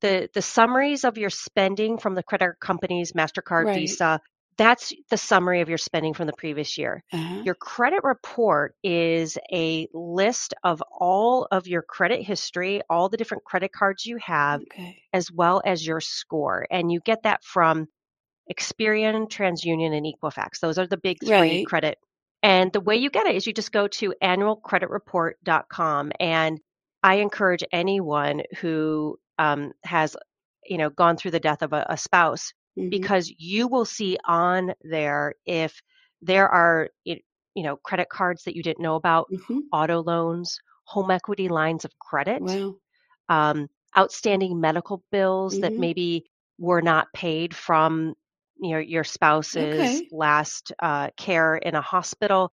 The 0.00 0.30
the 0.32 0.40
summaries 0.40 1.04
of 1.04 1.18
your 1.18 1.30
spending 1.30 1.98
from 1.98 2.14
the 2.14 2.22
credit 2.22 2.54
companies, 2.60 3.12
MasterCard, 3.12 3.66
Right. 3.66 3.80
Visa, 3.80 4.20
that's 4.58 4.92
the 5.10 5.16
summary 5.16 5.60
of 5.62 5.68
your 5.68 5.78
spending 5.78 6.14
from 6.14 6.26
the 6.26 6.32
previous 6.34 6.76
year. 6.78 7.04
Uh-huh. 7.12 7.42
Your 7.44 7.54
credit 7.54 8.02
report 8.04 8.74
is 8.82 9.38
a 9.52 9.88
list 9.94 10.54
of 10.64 10.82
all 10.92 11.48
of 11.50 11.66
your 11.68 11.82
credit 11.82 12.22
history, 12.22 12.82
all 12.90 13.08
the 13.08 13.16
different 13.16 13.44
credit 13.44 13.72
cards 13.72 14.04
you 14.04 14.18
have, 14.18 14.62
Okay. 14.62 15.02
as 15.14 15.30
well 15.32 15.62
as 15.64 15.86
your 15.86 16.00
score. 16.00 16.66
And 16.70 16.92
you 16.92 17.00
get 17.04 17.22
that 17.22 17.44
from 17.44 17.86
Experian, 18.52 19.28
TransUnion, 19.30 19.96
and 19.96 20.06
Equifax. 20.06 20.60
Those 20.60 20.78
are 20.78 20.86
the 20.86 20.96
big 20.98 21.18
three 21.24 21.60
Right. 21.60 21.64
credit. 21.64 21.98
And 22.42 22.72
the 22.72 22.80
way 22.80 22.96
you 22.96 23.10
get 23.10 23.26
it 23.26 23.36
is 23.36 23.46
you 23.46 23.52
just 23.52 23.72
go 23.72 23.88
to 23.88 24.14
annualcreditreport.com. 24.22 26.12
And 26.20 26.60
I 27.02 27.16
encourage 27.16 27.64
anyone 27.72 28.42
who 28.60 29.18
um, 29.38 29.72
has, 29.84 30.16
you 30.66 30.78
know, 30.78 30.90
gone 30.90 31.16
through 31.16 31.32
the 31.32 31.40
death 31.40 31.62
of 31.62 31.72
a, 31.72 31.86
a 31.90 31.96
spouse 31.96 32.52
Mhm. 32.78 32.90
because 32.90 33.32
you 33.38 33.68
will 33.68 33.84
see 33.84 34.18
on 34.26 34.72
there 34.82 35.34
if 35.46 35.80
there 36.22 36.48
are 36.48 36.88
you 37.04 37.16
know 37.62 37.76
credit 37.78 38.08
cards 38.10 38.44
that 38.44 38.56
you 38.56 38.62
didn't 38.62 38.82
know 38.82 38.96
about 38.96 39.28
Mhm. 39.30 39.62
auto 39.72 40.02
loans 40.02 40.58
home 40.84 41.10
equity 41.10 41.48
lines 41.48 41.84
of 41.84 41.98
credit 41.98 42.42
Wow. 42.42 42.76
um, 43.28 43.68
outstanding 43.96 44.60
medical 44.60 45.02
bills 45.12 45.58
that 45.60 45.74
Mhm. 45.74 45.78
maybe 45.78 46.24
were 46.58 46.82
not 46.82 47.12
paid 47.14 47.54
from 47.56 48.14
you 48.60 48.70
know 48.72 48.78
your 48.78 49.04
spouse's 49.04 49.64
Okay. 49.64 50.08
last 50.10 50.72
uh, 50.80 51.10
care 51.16 51.56
in 51.56 51.74
a 51.74 51.80
hospital 51.82 52.52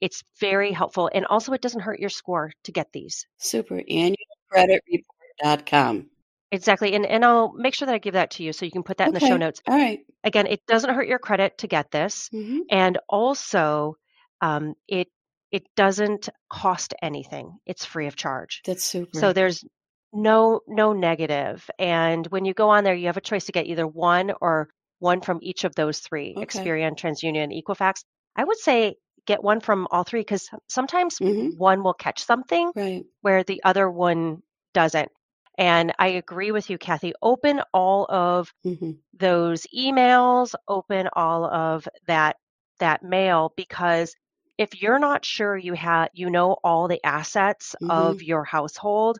it's 0.00 0.22
very 0.40 0.72
helpful 0.72 1.10
and 1.14 1.24
also 1.26 1.52
it 1.52 1.62
doesn't 1.62 1.80
hurt 1.82 2.00
your 2.00 2.10
score 2.10 2.52
to 2.64 2.72
get 2.72 2.92
these 2.92 3.26
Super. 3.38 3.82
Annualcreditreport.com. 3.88 6.10
exactly 6.52 6.94
and, 6.94 7.06
and 7.06 7.24
i'll 7.24 7.52
make 7.52 7.74
sure 7.74 7.86
that 7.86 7.94
i 7.94 7.98
give 7.98 8.14
that 8.14 8.30
to 8.30 8.42
you 8.42 8.52
so 8.52 8.64
you 8.64 8.70
can 8.70 8.82
put 8.82 8.98
that 8.98 9.08
in 9.08 9.14
the 9.14 9.20
show 9.20 9.34
Okay. 9.34 9.38
notes 9.38 9.60
All 9.66 9.76
right. 9.76 10.00
again 10.24 10.46
it 10.46 10.64
doesn't 10.66 10.94
hurt 10.94 11.08
your 11.08 11.18
credit 11.18 11.58
to 11.58 11.66
get 11.66 11.90
this 11.90 12.30
Mhm. 12.32 12.60
and 12.70 12.98
also 13.08 13.96
um, 14.40 14.74
it 14.86 15.08
it 15.50 15.64
doesn't 15.76 16.28
cost 16.50 16.94
anything 17.02 17.56
it's 17.66 17.84
free 17.84 18.06
of 18.06 18.16
charge 18.16 18.62
That's 18.64 18.84
super. 18.84 19.18
so 19.18 19.32
there's 19.32 19.64
no 20.12 20.60
no 20.68 20.92
negative. 20.92 21.68
and 21.78 22.26
when 22.28 22.44
you 22.44 22.54
go 22.54 22.70
on 22.70 22.84
there 22.84 22.94
you 22.94 23.06
have 23.06 23.16
a 23.16 23.20
choice 23.20 23.46
to 23.46 23.52
get 23.52 23.66
either 23.66 23.86
one 23.86 24.32
or 24.40 24.68
one 24.98 25.20
from 25.20 25.38
each 25.42 25.64
of 25.64 25.74
those 25.74 25.98
three 26.00 26.34
Okay. 26.36 26.46
experian 26.46 26.96
transunion 26.96 27.50
equifax 27.60 28.04
i 28.36 28.44
would 28.44 28.58
say 28.58 28.94
get 29.26 29.42
one 29.42 29.60
from 29.60 29.86
all 29.90 30.04
three 30.04 30.20
because 30.20 30.48
sometimes 30.68 31.18
Mhm. 31.20 31.56
one 31.56 31.82
will 31.82 31.94
catch 31.94 32.22
something 32.24 32.70
Right. 32.76 33.04
where 33.22 33.42
the 33.42 33.60
other 33.64 33.90
one 33.90 34.42
doesn't 34.74 35.10
and 35.58 35.92
i 35.98 36.08
agree 36.08 36.50
with 36.52 36.70
you 36.70 36.78
kathy 36.78 37.12
open 37.22 37.60
all 37.72 38.06
of 38.10 38.52
hmm 38.64 38.92
those 39.14 39.66
emails, 39.76 40.54
open 40.68 41.08
all 41.14 41.44
of 41.46 41.88
that 42.06 42.36
that 42.80 43.02
mail 43.02 43.52
because 43.56 44.14
if 44.58 44.80
you're 44.82 44.98
not 44.98 45.24
sure 45.24 45.56
you 45.56 45.72
have 45.74 46.10
you 46.14 46.30
know 46.30 46.56
all 46.64 46.88
the 46.88 47.00
assets 47.04 47.74
of 47.88 48.22
your 48.22 48.44
household, 48.44 49.18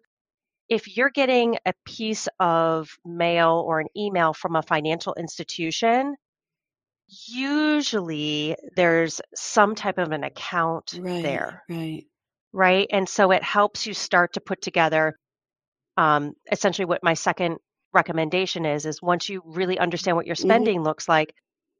if 0.68 0.96
you're 0.96 1.10
getting 1.10 1.56
a 1.66 1.72
piece 1.84 2.28
of 2.40 2.90
mail 3.04 3.62
or 3.66 3.80
an 3.80 3.88
email 3.96 4.32
from 4.34 4.56
a 4.56 4.62
financial 4.62 5.14
institution, 5.14 6.16
usually 7.26 8.56
there's 8.76 9.20
some 9.34 9.74
type 9.74 9.98
of 9.98 10.12
an 10.12 10.24
account 10.24 10.98
Right. 10.98 11.20
there, 11.22 11.62
Right. 11.68 12.08
right? 12.52 12.88
And 12.90 13.08
so 13.08 13.30
it 13.32 13.42
helps 13.42 13.86
you 13.86 13.94
start 13.94 14.34
to 14.34 14.40
put 14.40 14.62
together 14.62 15.16
um, 15.96 16.34
essentially 16.50 16.86
what 16.86 17.02
my 17.04 17.14
second 17.14 17.58
recommendation 17.94 18.66
is 18.66 18.86
is 18.86 19.02
once 19.02 19.28
you 19.28 19.42
really 19.46 19.78
understand 19.78 20.16
what 20.16 20.26
your 20.26 20.36
Mhm. 20.38 20.42
spending 20.46 20.82
looks 20.82 21.08
like 21.08 21.34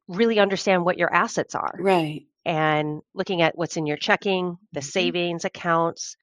really 0.07 0.39
understand 0.39 0.85
what 0.85 0.97
your 0.97 1.13
assets 1.13 1.55
are 1.55 1.83
Right. 1.83 2.27
and 2.45 3.01
looking 3.13 3.41
at 3.41 3.57
what's 3.57 3.77
in 3.77 3.85
your 3.85 3.97
checking 3.97 4.57
the 4.73 4.81
Mhm. 4.81 4.83
savings 4.83 5.45
accounts 5.45 6.15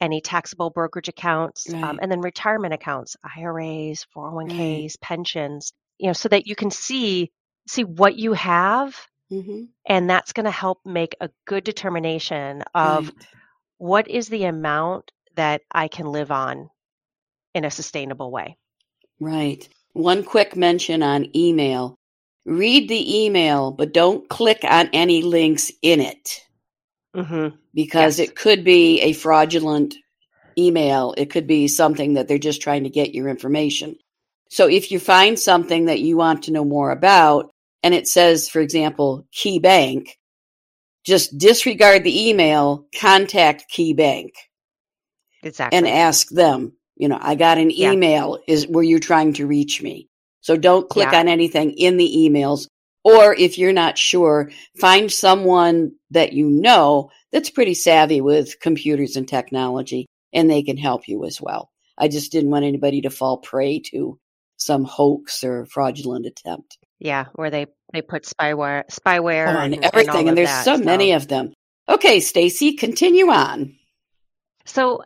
any 0.00 0.20
taxable 0.20 0.70
brokerage 0.70 1.08
accounts 1.08 1.74
um, 1.82 1.98
and 2.02 2.10
then 2.10 2.20
retirement 2.20 2.74
accounts 2.74 3.16
iras 3.38 4.06
401ks 4.14 4.96
pensions 5.00 5.72
you 5.98 6.08
know 6.08 6.12
so 6.12 6.28
that 6.28 6.46
you 6.46 6.56
can 6.56 6.70
see 6.70 7.30
see 7.68 7.84
what 7.84 8.16
you 8.16 8.32
have 8.34 8.96
hmm 9.30 9.64
and 9.88 10.08
that's 10.08 10.32
going 10.32 10.44
to 10.44 10.50
help 10.50 10.80
make 10.84 11.16
a 11.20 11.30
good 11.46 11.64
determination 11.64 12.62
of 12.74 13.10
Right. 13.10 13.28
what 13.78 14.08
is 14.08 14.28
the 14.28 14.44
amount 14.44 15.12
that 15.36 15.62
i 15.72 15.88
can 15.88 16.06
live 16.06 16.30
on 16.30 16.68
in 17.54 17.64
a 17.64 17.70
sustainable 17.70 18.30
way 18.30 18.56
Right. 19.20 19.68
One 19.92 20.24
quick 20.24 20.56
mention 20.56 21.02
on 21.02 21.34
email. 21.36 21.96
Read 22.44 22.88
the 22.88 23.24
email, 23.24 23.70
but 23.70 23.92
don't 23.94 24.28
click 24.28 24.60
on 24.64 24.90
any 24.92 25.22
links 25.22 25.72
in 25.82 26.00
it 26.00 26.40
hmm 27.14 27.48
because 27.74 28.18
Yes. 28.18 28.28
it 28.30 28.36
could 28.36 28.64
be 28.64 29.00
a 29.02 29.12
fraudulent 29.12 29.94
email. 30.58 31.14
It 31.16 31.30
could 31.30 31.46
be 31.46 31.68
something 31.68 32.14
that 32.14 32.28
they're 32.28 32.38
just 32.38 32.62
trying 32.62 32.84
to 32.84 32.90
get 32.90 33.14
your 33.14 33.28
information. 33.28 33.96
So 34.50 34.68
if 34.68 34.90
you 34.92 34.98
find 35.00 35.38
something 35.38 35.86
that 35.86 36.00
you 36.00 36.16
want 36.16 36.44
to 36.44 36.52
know 36.52 36.64
more 36.64 36.90
about 36.90 37.50
and 37.82 37.94
it 37.94 38.08
says, 38.08 38.48
for 38.48 38.60
example, 38.60 39.26
Key 39.32 39.58
Bank, 39.60 40.18
just 41.04 41.38
disregard 41.38 42.04
the 42.04 42.28
email, 42.30 42.86
contact 43.00 43.68
Key 43.70 43.94
Bank 43.94 44.34
exactly 45.42 45.76
and 45.78 45.88
ask 45.88 46.28
them, 46.30 46.74
you 47.02 47.08
know, 47.08 47.18
I 47.20 47.34
got 47.34 47.58
an 47.58 47.70
Yeah. 47.70 47.90
email. 47.92 48.38
Is 48.46 48.68
were 48.68 48.84
you 48.84 49.00
trying 49.00 49.32
to 49.34 49.46
reach 49.46 49.82
me? 49.82 50.06
So 50.40 50.56
don't 50.56 50.88
click 50.88 51.10
Yeah. 51.10 51.18
on 51.18 51.26
anything 51.26 51.72
in 51.72 51.96
the 51.96 52.08
emails. 52.16 52.68
Or 53.02 53.34
if 53.34 53.58
you're 53.58 53.72
not 53.72 53.98
sure, 53.98 54.52
find 54.80 55.10
someone 55.10 55.96
that 56.12 56.32
you 56.32 56.48
know 56.48 57.10
that's 57.32 57.50
pretty 57.50 57.74
savvy 57.74 58.20
with 58.20 58.60
computers 58.60 59.16
and 59.16 59.26
technology 59.26 60.06
and 60.32 60.48
they 60.48 60.62
can 60.62 60.76
help 60.76 61.08
you 61.08 61.24
as 61.24 61.40
well. 61.42 61.70
I 61.98 62.06
just 62.06 62.30
didn't 62.30 62.50
want 62.50 62.64
anybody 62.64 63.00
to 63.00 63.10
fall 63.10 63.38
prey 63.38 63.80
to 63.90 64.16
some 64.58 64.84
hoax 64.84 65.42
or 65.42 65.66
fraudulent 65.66 66.26
attempt. 66.26 66.78
Yeah, 67.00 67.24
where 67.34 67.50
they 67.50 67.66
they 67.92 68.00
put 68.02 68.22
spyware 68.22 68.84
spyware 68.92 69.48
Oh, 69.48 69.58
and, 69.58 69.74
and 69.74 69.84
everything. 69.84 70.10
all 70.10 70.28
And, 70.28 70.38
there's 70.38 70.48
that, 70.48 70.64
so 70.64 70.76
many 70.78 71.10
of 71.10 71.26
them. 71.26 71.52
Okay, 71.88 72.20
Stacy, 72.20 72.74
continue 72.74 73.28
on. 73.28 73.74
So, 74.64 75.02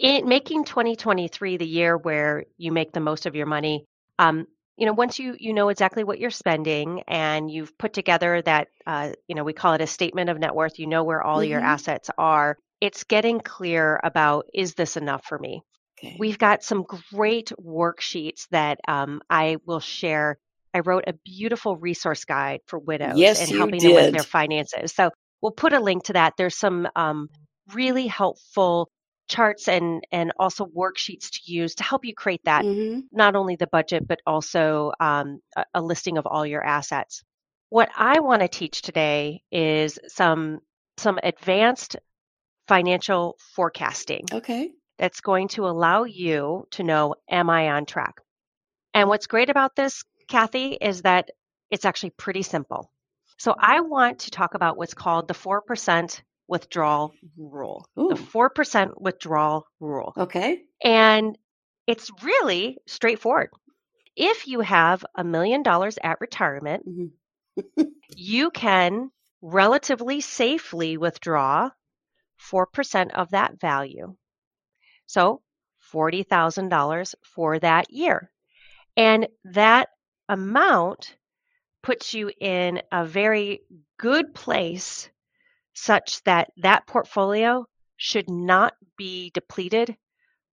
in 0.00 0.28
making 0.28 0.64
2023 0.64 1.56
the 1.56 1.66
year 1.66 1.96
where 1.96 2.44
you 2.58 2.72
make 2.72 2.92
the 2.92 3.00
most 3.00 3.26
of 3.26 3.34
your 3.34 3.46
money, 3.46 3.86
um, 4.18 4.46
you 4.76 4.86
know, 4.86 4.92
once 4.92 5.18
you 5.18 5.36
you 5.38 5.54
know 5.54 5.68
exactly 5.70 6.04
what 6.04 6.18
you're 6.18 6.30
spending 6.30 7.02
and 7.08 7.50
you've 7.50 7.76
put 7.78 7.92
together 7.94 8.42
that, 8.42 8.68
uh, 8.86 9.12
you 9.28 9.34
know, 9.34 9.44
we 9.44 9.52
call 9.54 9.74
it 9.74 9.80
a 9.80 9.86
statement 9.86 10.30
of 10.30 10.38
net 10.38 10.54
worth. 10.54 10.78
You 10.78 10.86
know 10.86 11.04
where 11.04 11.22
all 11.22 11.42
your 11.44 11.60
Mhm. 11.60 11.62
assets 11.62 12.10
are. 12.18 12.58
It's 12.80 13.04
getting 13.04 13.40
clear 13.40 14.00
about 14.04 14.46
is 14.54 14.74
this 14.74 14.96
enough 14.96 15.24
for 15.24 15.38
me? 15.38 15.62
Okay. 15.98 16.18
We've 16.18 16.38
got 16.38 16.62
some 16.62 16.84
great 17.12 17.52
worksheets 17.60 18.48
that 18.50 18.78
um, 18.88 19.20
I 19.30 19.56
will 19.66 19.80
share. 19.80 20.38
I 20.74 20.80
wrote 20.80 21.04
a 21.06 21.14
beautiful 21.24 21.76
resource 21.76 22.24
guide 22.24 22.60
for 22.66 22.78
widows 22.78 23.34
Yes, 23.34 23.38
and 23.38 23.52
helping 23.52 23.82
them 23.82 23.94
with 23.94 24.10
their 24.10 24.24
finances. 24.24 24.94
So 24.94 25.10
we'll 25.40 25.52
put 25.52 25.72
a 25.72 25.80
link 25.80 26.04
to 26.04 26.14
that. 26.14 26.34
There's 26.36 26.56
some 26.56 26.88
um, 26.96 27.28
really 27.74 28.06
helpful 28.06 28.90
charts 29.28 29.68
and 29.68 30.04
and 30.12 30.32
also 30.38 30.66
worksheets 30.66 31.30
to 31.30 31.52
use 31.52 31.74
to 31.76 31.84
help 31.84 32.04
you 32.04 32.14
create 32.14 32.42
that 32.44 32.62
hmm 32.62 33.00
not 33.12 33.36
only 33.36 33.56
the 33.56 33.68
budget 33.68 34.06
but 34.06 34.20
also 34.26 34.92
um, 35.00 35.40
a, 35.56 35.64
a 35.74 35.82
listing 35.82 36.18
of 36.18 36.26
all 36.26 36.44
your 36.44 36.62
assets. 36.64 37.22
What 37.70 37.88
I 37.96 38.20
want 38.20 38.42
to 38.42 38.48
teach 38.48 38.82
today 38.82 39.42
is 39.50 39.98
some 40.08 40.60
some 40.98 41.18
advanced 41.22 41.96
financial 42.68 43.36
forecasting 43.54 44.26
Okay. 44.32 44.72
that's 44.98 45.20
going 45.20 45.48
to 45.48 45.66
allow 45.66 46.04
you 46.04 46.66
to 46.72 46.82
know 46.82 47.14
am 47.30 47.50
I 47.50 47.70
on 47.70 47.86
track? 47.86 48.14
And 48.94 49.08
what's 49.08 49.26
great 49.26 49.50
about 49.50 49.76
this, 49.76 50.02
Kathy, 50.28 50.72
is 50.80 51.02
that 51.02 51.30
it's 51.70 51.84
actually 51.84 52.10
pretty 52.10 52.42
simple. 52.42 52.90
So 53.38 53.54
I 53.58 53.80
want 53.80 54.20
to 54.20 54.30
talk 54.30 54.54
about 54.54 54.76
what's 54.76 54.94
called 54.94 55.28
the 55.28 55.34
4% 55.34 56.22
withdrawal 56.48 57.14
rule. 57.36 57.88
Ooh. 57.98 58.08
The 58.08 58.14
4% 58.16 59.00
withdrawal 59.00 59.66
rule. 59.80 60.12
Okay. 60.16 60.62
And 60.82 61.36
it's 61.86 62.10
really 62.22 62.78
straightforward. 62.86 63.50
If 64.16 64.46
you 64.46 64.60
have 64.60 65.04
a 65.14 65.24
million 65.24 65.62
dollars 65.62 65.98
at 66.02 66.20
retirement, 66.20 66.84
Mhm. 66.86 67.90
you 68.16 68.50
can 68.50 69.10
relatively 69.42 70.20
safely 70.20 70.96
withdraw 70.96 71.70
4% 72.36 73.12
of 73.14 73.30
that 73.30 73.60
value. 73.60 74.16
So 75.06 75.42
$40,000 75.92 77.14
for 77.22 77.58
that 77.58 77.90
year. 77.90 78.30
And 78.96 79.28
that 79.44 79.88
amount 80.28 81.16
puts 81.82 82.14
you 82.14 82.30
in 82.40 82.82
a 82.90 83.04
very 83.06 83.60
good 83.98 84.34
place 84.34 85.08
such 85.76 86.22
that 86.24 86.50
that 86.58 86.86
portfolio 86.88 87.66
should 87.96 88.28
not 88.30 88.74
be 88.98 89.30
depleted 89.34 89.96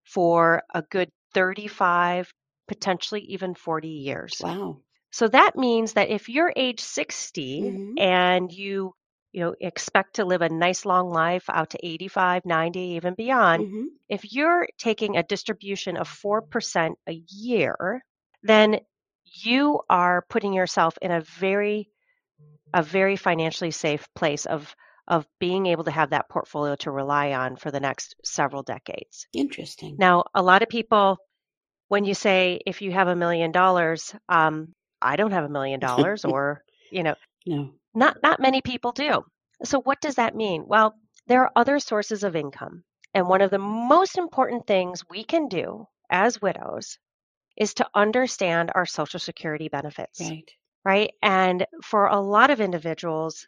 for 0.05 0.63
a 0.73 0.81
good 0.83 1.11
35, 1.33 2.33
potentially 2.67 3.21
even 3.21 3.55
40 3.55 3.89
years. 3.89 4.43
Wow. 4.43 4.81
So 5.11 5.27
that 5.29 5.55
means 5.55 5.93
that 5.93 6.09
if 6.09 6.29
you're 6.29 6.53
age 6.55 6.81
60 6.81 7.61
Mhm. 7.61 7.95
and 7.97 8.51
you 8.51 8.93
you 9.31 9.41
know 9.41 9.55
expect 9.61 10.15
to 10.15 10.25
live 10.25 10.41
a 10.41 10.49
nice 10.49 10.85
long 10.85 11.09
life 11.09 11.49
out 11.49 11.71
to 11.71 11.85
85, 11.85 12.45
90, 12.45 12.79
even 12.97 13.13
beyond, 13.15 13.65
Mhm. 13.65 13.87
if 14.09 14.33
you're 14.33 14.67
taking 14.77 15.17
a 15.17 15.23
distribution 15.23 15.97
of 15.97 16.07
4% 16.07 16.97
a 17.07 17.13
year, 17.29 18.03
then 18.43 18.79
you 19.25 19.81
are 19.89 20.25
putting 20.29 20.53
yourself 20.53 20.97
in 21.01 21.11
a 21.11 21.21
very 21.21 21.89
a 22.73 22.83
very 22.83 23.15
financially 23.15 23.71
safe 23.71 24.07
place 24.15 24.45
of 24.45 24.75
of 25.07 25.27
being 25.39 25.65
able 25.67 25.83
to 25.83 25.91
have 25.91 26.11
that 26.11 26.29
portfolio 26.29 26.75
to 26.77 26.91
rely 26.91 27.33
on 27.33 27.55
for 27.57 27.71
the 27.71 27.79
next 27.79 28.15
several 28.23 28.63
decades. 28.63 29.27
Interesting. 29.33 29.95
Now, 29.97 30.23
a 30.33 30.41
lot 30.41 30.63
of 30.63 30.69
people, 30.69 31.17
when 31.89 32.05
you 32.05 32.13
say 32.13 32.61
if 32.65 32.81
you 32.81 32.91
have 32.91 33.07
a 33.07 33.15
million 33.15 33.51
dollars, 33.51 34.15
um, 34.29 34.73
I 35.01 35.15
don't 35.15 35.31
have 35.31 35.45
a 35.45 35.49
million 35.49 35.79
dollars, 35.79 36.25
or 36.25 36.63
you 36.91 37.03
know, 37.03 37.15
No. 37.45 37.71
not 37.93 38.17
not 38.23 38.39
many 38.39 38.61
people 38.61 38.91
do. 38.91 39.23
So 39.63 39.81
what 39.81 40.01
does 40.01 40.15
that 40.15 40.35
mean? 40.35 40.65
Well, 40.67 40.95
there 41.27 41.43
are 41.43 41.51
other 41.55 41.79
sources 41.79 42.23
of 42.23 42.35
income, 42.35 42.83
and 43.13 43.27
one 43.27 43.41
of 43.41 43.51
the 43.51 43.59
most 43.59 44.17
important 44.17 44.67
things 44.67 45.03
we 45.09 45.23
can 45.23 45.47
do 45.47 45.87
as 46.09 46.41
widows 46.41 46.97
is 47.57 47.73
to 47.75 47.87
understand 47.95 48.71
our 48.75 48.85
social 48.85 49.19
security 49.19 49.69
benefits, 49.69 50.21
Right. 50.21 50.51
right? 50.85 51.11
And 51.21 51.65
for 51.83 52.07
a 52.07 52.19
lot 52.19 52.49
of 52.51 52.61
individuals, 52.61 53.47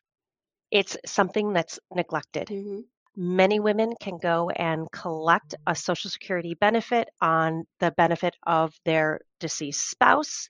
it's 0.72 0.98
something 1.06 1.54
that's 1.54 1.80
neglected 1.94 2.50
Mhm. 2.50 2.86
many 3.18 3.60
women 3.60 3.94
can 4.00 4.18
go 4.18 4.50
and 4.50 4.92
collect 4.92 5.56
a 5.68 5.76
social 5.76 6.10
security 6.10 6.54
benefit 6.54 7.08
on 7.22 7.66
the 7.80 7.92
benefit 7.92 8.36
of 8.46 8.74
their 8.86 9.20
deceased 9.40 9.90
spouse 9.90 10.50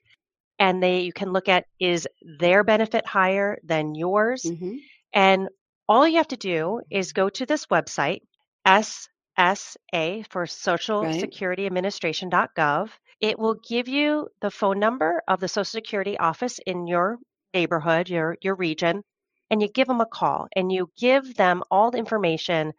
and 0.59 0.81
they 0.81 1.01
you 1.01 1.13
can 1.13 1.31
look 1.31 1.47
at 1.49 1.65
is 1.79 2.07
their 2.39 2.63
benefit 2.63 3.05
higher 3.05 3.57
than 3.63 3.95
yours 3.95 4.51
Mhm. 4.51 4.79
and 5.13 5.49
all 5.87 6.07
you 6.07 6.17
have 6.17 6.27
to 6.27 6.37
do 6.37 6.81
is 6.91 7.13
go 7.13 7.29
to 7.29 7.45
this 7.45 7.65
website 7.67 8.21
ssa 8.67 10.25
for 10.29 10.45
social 10.45 11.07
Right. 11.07 11.11
security 11.11 11.65
administration.gov 11.65 12.89
it 13.21 13.37
will 13.39 13.55
give 13.67 13.87
you 13.87 14.27
the 14.41 14.51
phone 14.51 14.79
number 14.79 15.21
of 15.27 15.39
the 15.39 15.47
social 15.47 15.65
security 15.65 16.17
office 16.17 16.59
in 16.65 16.87
your 16.87 17.17
neighborhood 17.53 18.09
your 18.09 18.37
your 18.41 18.55
region 18.55 19.03
and 19.49 19.61
you 19.61 19.67
give 19.69 19.87
them 19.87 20.01
a 20.01 20.05
call 20.05 20.47
and 20.55 20.71
you 20.71 20.91
give 20.97 21.35
them 21.35 21.63
all 21.71 21.91
the 21.91 21.97
information 21.97 22.73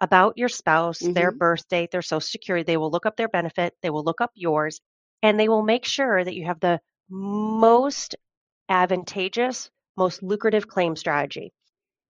about 0.00 0.38
your 0.38 0.48
spouse, 0.48 1.10
their 1.14 1.32
Mhm. 1.32 1.38
birth 1.38 1.68
date, 1.68 1.90
their 1.90 2.02
social 2.02 2.20
security. 2.20 2.64
They 2.64 2.76
will 2.76 2.90
look 2.90 3.06
up 3.06 3.16
their 3.16 3.28
benefit, 3.28 3.76
they 3.82 3.90
will 3.90 4.04
look 4.04 4.20
up 4.20 4.32
yours, 4.34 4.80
and 5.22 5.38
they 5.38 5.48
will 5.48 5.62
make 5.62 5.84
sure 5.84 6.22
that 6.24 6.34
you 6.34 6.46
have 6.46 6.60
the 6.60 6.80
most 7.08 8.16
advantageous, 8.68 9.70
most 9.96 10.22
lucrative 10.22 10.68
claim 10.68 10.96
strategy. 10.96 11.52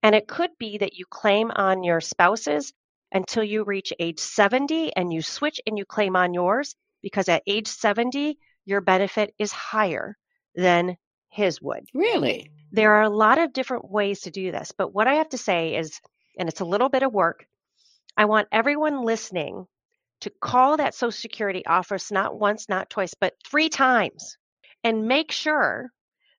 And 0.02 0.14
it 0.14 0.28
could 0.28 0.50
be 0.58 0.78
that 0.78 0.94
you 0.94 1.06
claim 1.06 1.50
on 1.50 1.82
your 1.84 2.00
spouse's 2.00 2.72
until 3.12 3.42
you 3.44 3.64
reach 3.64 3.92
age 3.98 4.20
70 4.20 4.94
and 4.94 5.12
you 5.12 5.22
switch 5.22 5.60
and 5.66 5.78
you 5.78 5.84
claim 5.86 6.16
on 6.16 6.34
yours 6.34 6.76
because 7.02 7.28
at 7.28 7.42
age 7.46 7.68
70, 7.68 8.38
your 8.66 8.80
benefit 8.82 9.34
is 9.38 9.52
higher 9.52 10.16
than 10.54 10.96
his 11.30 11.60
would 11.62 11.86
Really? 11.94 12.50
there 12.72 12.92
are 12.94 13.02
a 13.02 13.10
lot 13.10 13.38
of 13.38 13.52
different 13.52 13.90
ways 13.90 14.20
to 14.22 14.30
do 14.30 14.52
this, 14.52 14.72
but 14.76 14.94
what 14.94 15.08
I 15.08 15.14
have 15.14 15.28
to 15.30 15.38
say 15.38 15.76
is, 15.76 16.00
and 16.38 16.48
it's 16.48 16.60
a 16.60 16.64
little 16.64 16.88
bit 16.88 17.02
of 17.02 17.12
work, 17.12 17.46
I 18.16 18.26
want 18.26 18.48
everyone 18.52 19.04
listening 19.04 19.66
to 20.20 20.30
call 20.40 20.76
that 20.76 20.94
Social 20.94 21.10
Security 21.12 21.64
office 21.66 22.10
not 22.12 22.38
once, 22.38 22.68
not 22.68 22.90
twice, 22.90 23.14
but 23.14 23.34
three 23.44 23.68
times 23.68 24.36
and 24.84 25.08
make 25.08 25.32
sure 25.32 25.90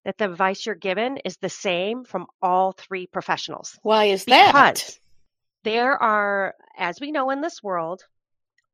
that 0.06 0.18
the 0.18 0.26
advice 0.26 0.66
you're 0.66 0.76
given 0.76 1.18
is 1.18 1.38
the 1.38 1.50
same 1.50 2.04
from 2.04 2.28
all 2.42 2.72
three 2.72 3.08
professionals. 3.08 3.78
Why 3.84 4.06
is 4.06 4.26
that? 4.26 4.48
Because 4.48 5.00
there 5.64 6.02
are, 6.02 6.56
as 6.78 7.00
we 7.00 7.12
know 7.12 7.30
in 7.30 7.42
this 7.42 7.62
world, 7.62 8.04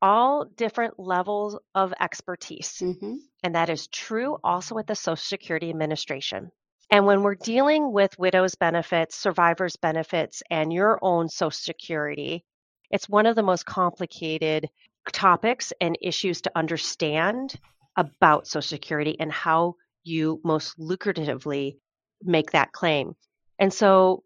all 0.01 0.45
different 0.45 0.99
levels 0.99 1.57
of 1.75 1.93
expertise. 1.99 2.77
Mhm. 2.81 3.17
And 3.43 3.55
that 3.55 3.69
is 3.69 3.87
true 3.87 4.37
also 4.43 4.77
at 4.77 4.87
the 4.87 4.95
Social 4.95 5.15
Security 5.15 5.69
Administration. 5.69 6.51
And 6.89 7.05
when 7.05 7.23
we're 7.23 7.35
dealing 7.35 7.91
with 7.91 8.17
widows' 8.17 8.55
benefits, 8.55 9.15
survivors' 9.15 9.75
benefits, 9.75 10.41
and 10.49 10.71
your 10.71 10.99
own 11.01 11.29
Social 11.29 11.51
Security, 11.51 12.45
it's 12.89 13.09
one 13.09 13.25
of 13.25 13.35
the 13.35 13.43
most 13.43 13.65
complicated 13.65 14.69
topics 15.11 15.73
and 15.81 15.97
issues 16.01 16.41
to 16.41 16.51
understand 16.55 17.55
about 17.95 18.47
Social 18.47 18.67
Security 18.67 19.17
and 19.19 19.31
how 19.31 19.75
you 20.03 20.39
most 20.43 20.77
lucratively 20.79 21.77
make 22.21 22.51
that 22.51 22.71
claim. 22.71 23.15
And 23.59 23.73
so 23.73 24.23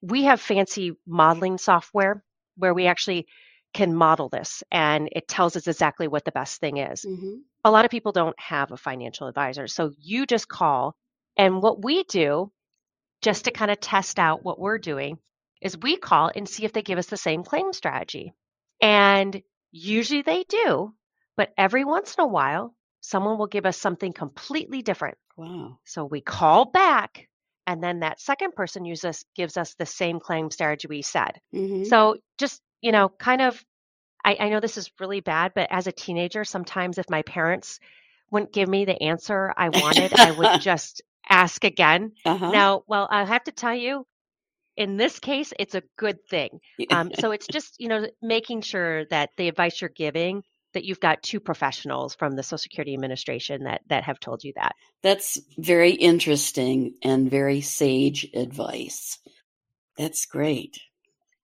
we 0.00 0.24
have 0.24 0.40
fancy 0.40 0.92
modeling 1.06 1.58
software 1.58 2.24
where 2.56 2.74
we 2.74 2.86
actually 2.86 3.26
can 3.72 3.94
model 3.94 4.28
this 4.28 4.62
and 4.70 5.08
it 5.12 5.26
tells 5.28 5.56
us 5.56 5.66
exactly 5.66 6.06
what 6.08 6.24
the 6.24 6.32
best 6.32 6.60
thing 6.60 6.76
is 6.76 7.04
Mhm. 7.04 7.40
a 7.64 7.70
lot 7.70 7.84
of 7.84 7.90
people 7.90 8.12
don't 8.12 8.38
have 8.38 8.72
a 8.72 8.76
financial 8.76 9.28
advisor. 9.28 9.66
So 9.68 9.92
you 9.98 10.26
just 10.26 10.48
call. 10.48 10.94
And 11.36 11.62
what 11.62 11.82
we 11.82 12.04
do, 12.04 12.50
just 13.22 13.44
to 13.44 13.50
kind 13.52 13.70
of 13.70 13.80
test 13.80 14.18
out 14.18 14.44
what 14.44 14.58
we're 14.58 14.78
doing, 14.78 15.18
is 15.60 15.78
we 15.78 15.96
call 15.96 16.30
and 16.34 16.48
see 16.48 16.64
if 16.64 16.72
they 16.72 16.82
give 16.82 16.98
us 16.98 17.06
the 17.06 17.16
same 17.16 17.44
claim 17.44 17.72
strategy. 17.72 18.32
And 18.80 19.42
usually 19.70 20.22
they 20.22 20.44
do. 20.44 20.92
But 21.36 21.52
every 21.56 21.84
once 21.84 22.16
in 22.16 22.24
a 22.24 22.26
while, 22.26 22.74
someone 23.00 23.38
will 23.38 23.46
give 23.46 23.64
us 23.64 23.78
something 23.78 24.12
completely 24.12 24.82
different. 24.82 25.16
Wow. 25.36 25.78
So 25.84 26.04
we 26.04 26.20
call 26.20 26.64
back. 26.66 27.28
And 27.66 27.82
then 27.82 28.00
that 28.00 28.20
second 28.20 28.54
person 28.56 28.84
uses 28.84 29.24
gives 29.36 29.56
us 29.56 29.74
the 29.74 29.86
same 29.86 30.18
claim 30.18 30.50
strategy 30.50 30.88
we 30.88 31.02
said. 31.02 31.40
Mhm. 31.54 31.86
So 31.86 32.16
just, 32.38 32.60
you 32.82 32.92
know, 32.92 33.08
kind 33.08 33.40
of, 33.40 33.64
I, 34.24 34.36
I 34.38 34.48
know 34.50 34.60
this 34.60 34.76
is 34.76 34.90
really 35.00 35.20
bad, 35.20 35.52
but 35.54 35.68
as 35.70 35.86
a 35.86 35.92
teenager, 35.92 36.44
sometimes 36.44 36.98
if 36.98 37.08
my 37.08 37.22
parents 37.22 37.80
wouldn't 38.30 38.52
give 38.52 38.68
me 38.68 38.84
the 38.84 39.00
answer 39.02 39.52
I 39.56 39.70
wanted, 39.70 40.12
I 40.12 40.32
would 40.32 40.60
just 40.60 41.02
ask 41.28 41.64
again. 41.64 42.12
uh-huh. 42.24 42.50
Now, 42.50 42.82
well, 42.86 43.08
I 43.10 43.24
have 43.24 43.44
to 43.44 43.52
tell 43.52 43.74
you, 43.74 44.04
in 44.76 44.96
this 44.96 45.18
case, 45.18 45.52
it's 45.58 45.74
a 45.74 45.82
good 45.96 46.18
thing. 46.28 46.60
Um, 46.90 47.10
so 47.18 47.30
it's 47.30 47.46
just, 47.50 47.76
you 47.78 47.88
know, 47.88 48.06
making 48.20 48.62
sure 48.62 49.04
that 49.06 49.30
the 49.36 49.48
advice 49.48 49.80
you're 49.80 49.90
giving, 49.90 50.42
that 50.74 50.84
you've 50.84 51.00
got 51.00 51.22
two 51.22 51.40
professionals 51.40 52.14
from 52.14 52.34
the 52.34 52.42
Social 52.42 52.58
Security 52.58 52.94
Administration 52.94 53.64
that 53.64 53.82
that 53.88 54.04
have 54.04 54.18
told 54.18 54.42
you 54.42 54.52
that. 54.56 54.74
That's 55.02 55.38
very 55.58 55.92
interesting 55.92 56.94
and 57.02 57.30
very 57.30 57.60
sage 57.60 58.28
advice. 58.34 59.18
That's 59.98 60.24
great. 60.24 60.78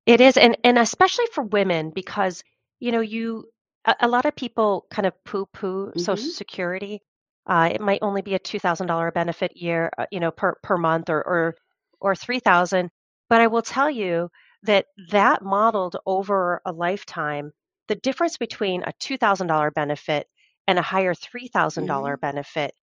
It 0.08 0.22
is, 0.22 0.38
and 0.38 0.58
and 0.64 0.78
especially 0.78 1.26
for 1.34 1.44
women 1.44 1.90
because 1.90 2.44
you 2.80 2.92
know 2.92 3.00
you 3.02 3.46
a, 3.86 3.96
a 4.02 4.08
lot 4.08 4.26
of 4.26 4.36
people 4.36 4.86
kind 4.90 5.06
of 5.06 5.14
poo 5.24 5.46
poo 5.54 5.92
Social. 5.98 6.32
Security. 6.32 7.02
Uh, 7.46 7.70
it 7.74 7.82
might 7.82 8.00
only 8.02 8.22
be 8.22 8.34
a 8.34 8.40
two 8.40 8.60
thousand 8.60 8.88
dollar 8.88 9.12
benefit 9.12 9.56
year, 9.56 9.90
uh, 9.98 10.06
you 10.12 10.20
know, 10.20 10.32
per 10.32 10.56
per 10.64 10.78
month 10.78 11.10
or 11.10 11.22
or 11.22 11.56
or 12.00 12.16
three 12.16 12.40
thousand. 12.40 12.90
But 13.30 13.42
I 13.42 13.48
will 13.48 13.62
tell 13.62 13.90
you 13.90 14.30
that 14.64 14.86
that 15.12 15.42
modeled 15.42 15.96
over 16.06 16.62
a 16.66 16.72
lifetime, 16.72 17.52
the 17.88 17.96
difference 17.96 18.38
between 18.38 18.84
a 18.84 18.92
two 19.00 19.18
thousand 19.18 19.48
dollar 19.48 19.72
benefit 19.72 20.28
and 20.68 20.78
a 20.80 20.82
higher 20.82 21.14
three 21.14 21.48
thousand 21.48 21.86
dollar 21.86 22.18
benefit 22.18 22.74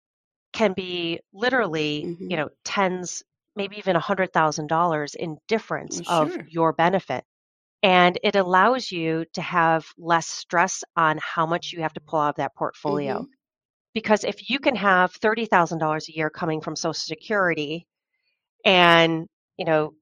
can 0.54 0.74
be 0.74 1.22
literally, 1.34 2.04
Mhm. 2.06 2.32
you 2.32 2.38
know, 2.38 2.50
tens, 2.66 3.24
maybe 3.56 3.78
even 3.78 3.96
a 3.96 4.00
hundred 4.00 4.34
thousand 4.34 4.68
dollars 4.68 5.16
in 5.16 5.38
difference 5.48 6.02
Well, 6.08 6.24
of 6.24 6.50
your 6.50 6.74
benefit. 6.74 7.24
And 7.84 8.18
it 8.24 8.36
allows 8.36 8.92
you 8.92 9.26
to 9.34 9.42
have 9.42 9.86
less 9.98 10.28
stress 10.28 10.84
on 10.96 11.20
how 11.22 11.46
much 11.46 11.72
you 11.72 11.82
have 11.82 11.94
to 11.94 12.02
pull 12.02 12.20
out 12.20 12.30
of 12.30 12.36
that 12.36 12.56
portfolio. 12.56 13.22
Mhm. 13.22 13.28
Because 13.94 14.24
if 14.24 14.50
you 14.50 14.60
can 14.60 14.76
have 14.76 15.14
$30,000 15.14 16.10
a 16.10 16.16
year 16.16 16.30
coming 16.30 16.62
from 16.62 16.76
Social 16.76 16.94
Security 16.94 17.88
and, 18.66 19.28
you 19.58 19.66
know, 19.66 19.94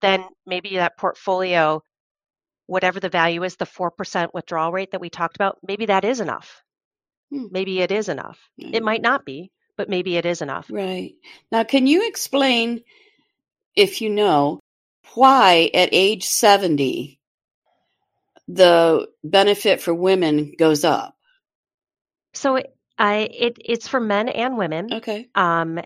then 0.00 0.24
maybe 0.46 0.76
that 0.76 0.96
portfolio, 0.96 1.82
whatever 2.66 3.00
the 3.00 3.08
value 3.08 3.42
is, 3.42 3.56
the 3.56 3.66
4% 3.66 4.32
withdrawal 4.32 4.72
rate 4.72 4.92
that 4.92 5.00
we 5.00 5.10
talked 5.10 5.36
about, 5.36 5.58
maybe 5.62 5.86
that 5.86 6.04
is 6.04 6.20
enough. 6.20 6.62
Hmm. 7.30 7.46
Maybe 7.50 7.80
it 7.80 7.90
is 7.90 8.08
enough. 8.08 8.38
It 8.56 8.82
might 8.82 9.02
not 9.02 9.24
be, 9.24 9.50
but 9.76 9.88
maybe 9.88 10.16
it 10.16 10.26
is 10.26 10.42
enough. 10.42 10.66
Right. 10.70 11.14
Now, 11.50 11.64
can 11.64 11.86
you 11.86 12.06
explain, 12.06 12.82
if 13.76 14.00
you 14.00 14.10
know, 14.10 14.60
why 15.14 15.70
at 15.74 15.90
age 15.92 16.24
70 16.24 17.18
the 18.48 19.08
benefit 19.22 19.80
for 19.80 19.94
women 19.94 20.52
goes 20.58 20.84
up? 20.84 21.16
So 22.34 22.56
it, 22.56 22.74
I, 22.98 23.28
it, 23.32 23.58
it's 23.64 23.88
for 23.88 24.00
men 24.00 24.28
and 24.28 24.56
women. 24.56 24.92
Okay. 24.92 25.28
Um, 25.34 25.80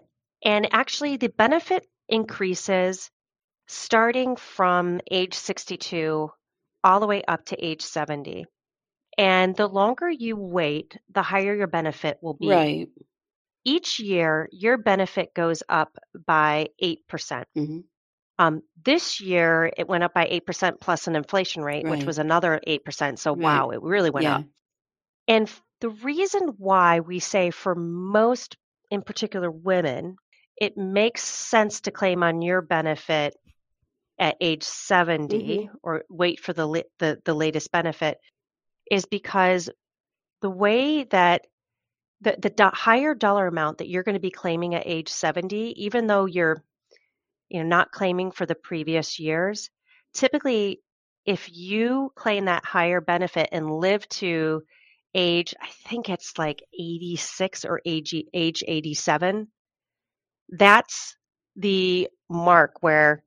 and 0.44 0.68
actually, 0.72 1.16
the 1.16 1.28
benefit 1.28 1.86
increases 2.08 3.10
starting 3.66 4.36
from 4.36 5.00
age 5.10 5.34
62 5.34 6.30
all 6.84 7.00
the 7.00 7.06
way 7.06 7.22
up 7.26 7.46
to 7.46 7.64
age 7.64 7.82
70. 7.82 8.46
And 9.18 9.56
the 9.56 9.66
longer 9.66 10.10
you 10.10 10.36
wait, 10.36 10.96
the 11.12 11.22
higher 11.22 11.54
your 11.54 11.66
benefit 11.66 12.18
will 12.20 12.34
be. 12.34 12.48
Right. 12.48 12.88
Each 13.66 14.00
year, 14.00 14.48
your 14.52 14.78
benefit 14.78 15.34
goes 15.34 15.62
up 15.68 15.98
by 16.26 16.70
8%. 16.80 17.48
hmm 17.54 17.80
Um, 18.38 18.62
this 18.84 19.20
year, 19.20 19.70
it 19.76 19.88
went 19.88 20.04
up 20.04 20.14
by 20.14 20.26
8% 20.28 20.80
plus 20.80 21.06
an 21.08 21.16
inflation 21.16 21.62
rate, 21.62 21.88
which 21.88 22.06
was 22.06 22.18
another 22.18 22.60
8%. 22.66 23.18
So, 23.20 23.32
Right. 23.34 23.42
wow, 23.42 23.70
it 23.70 23.82
really 23.82 24.10
went 24.10 24.26
Yeah. 24.26 24.28
up. 24.28 24.44
And 25.28 25.50
the 25.80 25.90
reason 25.90 26.48
why 26.58 27.00
we 27.00 27.20
say 27.20 27.50
for 27.50 27.74
most, 27.74 28.56
in 28.90 29.02
particular 29.02 29.50
women, 29.50 30.16
it 30.56 30.76
makes 30.76 31.22
sense 31.24 31.80
to 31.82 31.92
claim 31.92 32.22
on 32.22 32.42
your 32.42 32.62
benefit 32.62 33.36
at 34.18 34.36
age 34.40 34.62
70 34.62 35.70
or 35.82 36.04
wait 36.08 36.40
for 36.40 36.52
the, 36.52 36.84
the 36.98 37.20
the 37.24 37.34
latest 37.34 37.70
benefit 37.72 38.18
is 38.90 39.06
because 39.06 39.70
the 40.42 40.50
way 40.50 41.04
that 41.04 41.46
the 42.20 42.36
the 42.40 42.50
do- 42.50 42.70
higher 42.72 43.14
dollar 43.14 43.46
amount 43.46 43.78
that 43.78 43.88
you're 43.88 44.02
going 44.02 44.14
to 44.14 44.20
be 44.20 44.30
claiming 44.30 44.74
at 44.74 44.86
age 44.86 45.08
70 45.08 45.74
even 45.84 46.06
though 46.06 46.24
you're 46.24 46.62
you 47.48 47.62
know 47.62 47.68
not 47.68 47.92
claiming 47.92 48.30
for 48.30 48.46
the 48.46 48.54
previous 48.54 49.18
years 49.18 49.70
typically 50.14 50.80
if 51.24 51.48
you 51.52 52.12
claim 52.14 52.44
that 52.46 52.64
higher 52.64 53.00
benefit 53.00 53.48
and 53.52 53.70
live 53.70 54.08
to 54.08 54.62
age 55.14 55.54
i 55.60 55.68
think 55.88 56.08
it's 56.08 56.38
like 56.38 56.62
86 56.78 57.64
or 57.64 57.80
age 57.84 58.14
age 58.32 58.62
87 58.66 59.48
that's 60.50 61.16
the 61.56 62.08
mark 62.28 62.82
where 62.82 63.22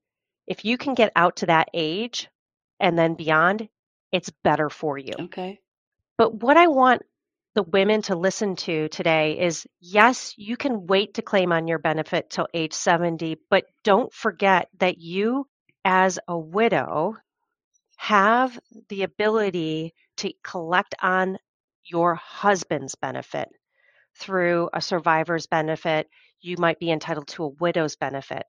if 0.47 0.65
you 0.65 0.77
can 0.77 0.93
get 0.93 1.11
out 1.15 1.37
to 1.37 1.47
that 1.47 1.69
age 1.73 2.27
and 2.79 2.97
then 2.97 3.15
beyond 3.15 3.67
it's 4.11 4.31
better 4.43 4.69
for 4.69 4.97
you 4.97 5.13
Okay. 5.19 5.59
but 6.17 6.33
what 6.41 6.57
I 6.57 6.67
want 6.67 7.03
the 7.55 7.63
women 7.63 8.01
to 8.03 8.15
listen 8.15 8.55
to 8.55 8.87
today 8.89 9.39
is 9.39 9.65
yes, 9.79 10.33
you 10.37 10.55
can 10.55 10.87
wait 10.87 11.15
to 11.15 11.21
claim 11.21 11.51
on 11.51 11.67
your 11.67 11.79
benefit 11.79 12.29
till 12.29 12.47
age 12.53 12.73
70, 12.73 13.37
but 13.49 13.65
don't 13.83 14.13
forget 14.13 14.69
that 14.79 14.97
you, 14.99 15.47
as 15.83 16.19
a 16.27 16.37
widow, 16.37 17.15
have 17.97 18.57
the 18.89 19.03
ability 19.03 19.93
to 20.17 20.31
collect 20.43 20.95
on 21.01 21.37
your 21.83 22.15
husband's 22.15 22.95
benefit 22.95 23.49
through 24.17 24.69
a 24.73 24.81
survivor's 24.81 25.47
benefit. 25.47 26.07
You 26.41 26.55
might 26.57 26.79
be 26.79 26.91
entitled 26.91 27.27
to 27.29 27.43
a 27.45 27.49
widow's 27.59 27.95
benefit. 27.95 28.43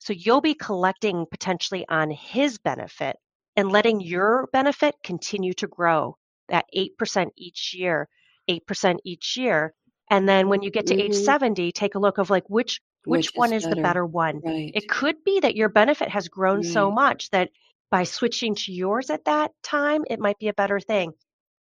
So 0.00 0.12
you'll 0.12 0.40
be 0.40 0.54
collecting 0.54 1.26
potentially 1.30 1.84
on 1.88 2.10
his 2.10 2.58
benefit 2.58 3.16
and 3.56 3.72
letting 3.72 4.00
your 4.00 4.48
benefit 4.52 4.94
continue 5.02 5.52
to 5.54 5.66
grow 5.66 6.16
that 6.48 6.66
8% 6.76 7.28
each 7.36 7.74
year, 7.74 8.08
8% 8.48 8.98
each 9.04 9.36
year. 9.36 9.74
And 10.10 10.28
then 10.28 10.48
when 10.48 10.62
you 10.62 10.70
get 10.70 10.86
to 10.86 10.94
age 10.94 11.12
Mhm. 11.12 11.24
70, 11.24 11.72
take 11.72 11.94
a 11.96 11.98
look 11.98 12.18
of 12.18 12.30
like 12.30 12.48
which 12.48 12.80
which, 13.04 13.28
Which 13.28 13.36
one 13.36 13.52
is 13.52 13.62
is 13.64 13.70
the 13.70 13.76
better. 13.76 14.04
one. 14.04 14.40
Right. 14.44 14.72
It 14.74 14.88
could 14.88 15.22
be 15.22 15.38
that 15.38 15.54
your 15.54 15.68
benefit 15.68 16.08
has 16.08 16.26
grown 16.26 16.64
so 16.64 16.90
much 16.90 17.30
that 17.30 17.50
by 17.88 18.02
switching 18.02 18.56
to 18.56 18.72
yours 18.72 19.10
at 19.10 19.26
that 19.26 19.52
time, 19.62 20.04
it 20.10 20.18
might 20.18 20.40
be 20.40 20.48
a 20.48 20.52
better 20.54 20.80
thing. 20.80 21.12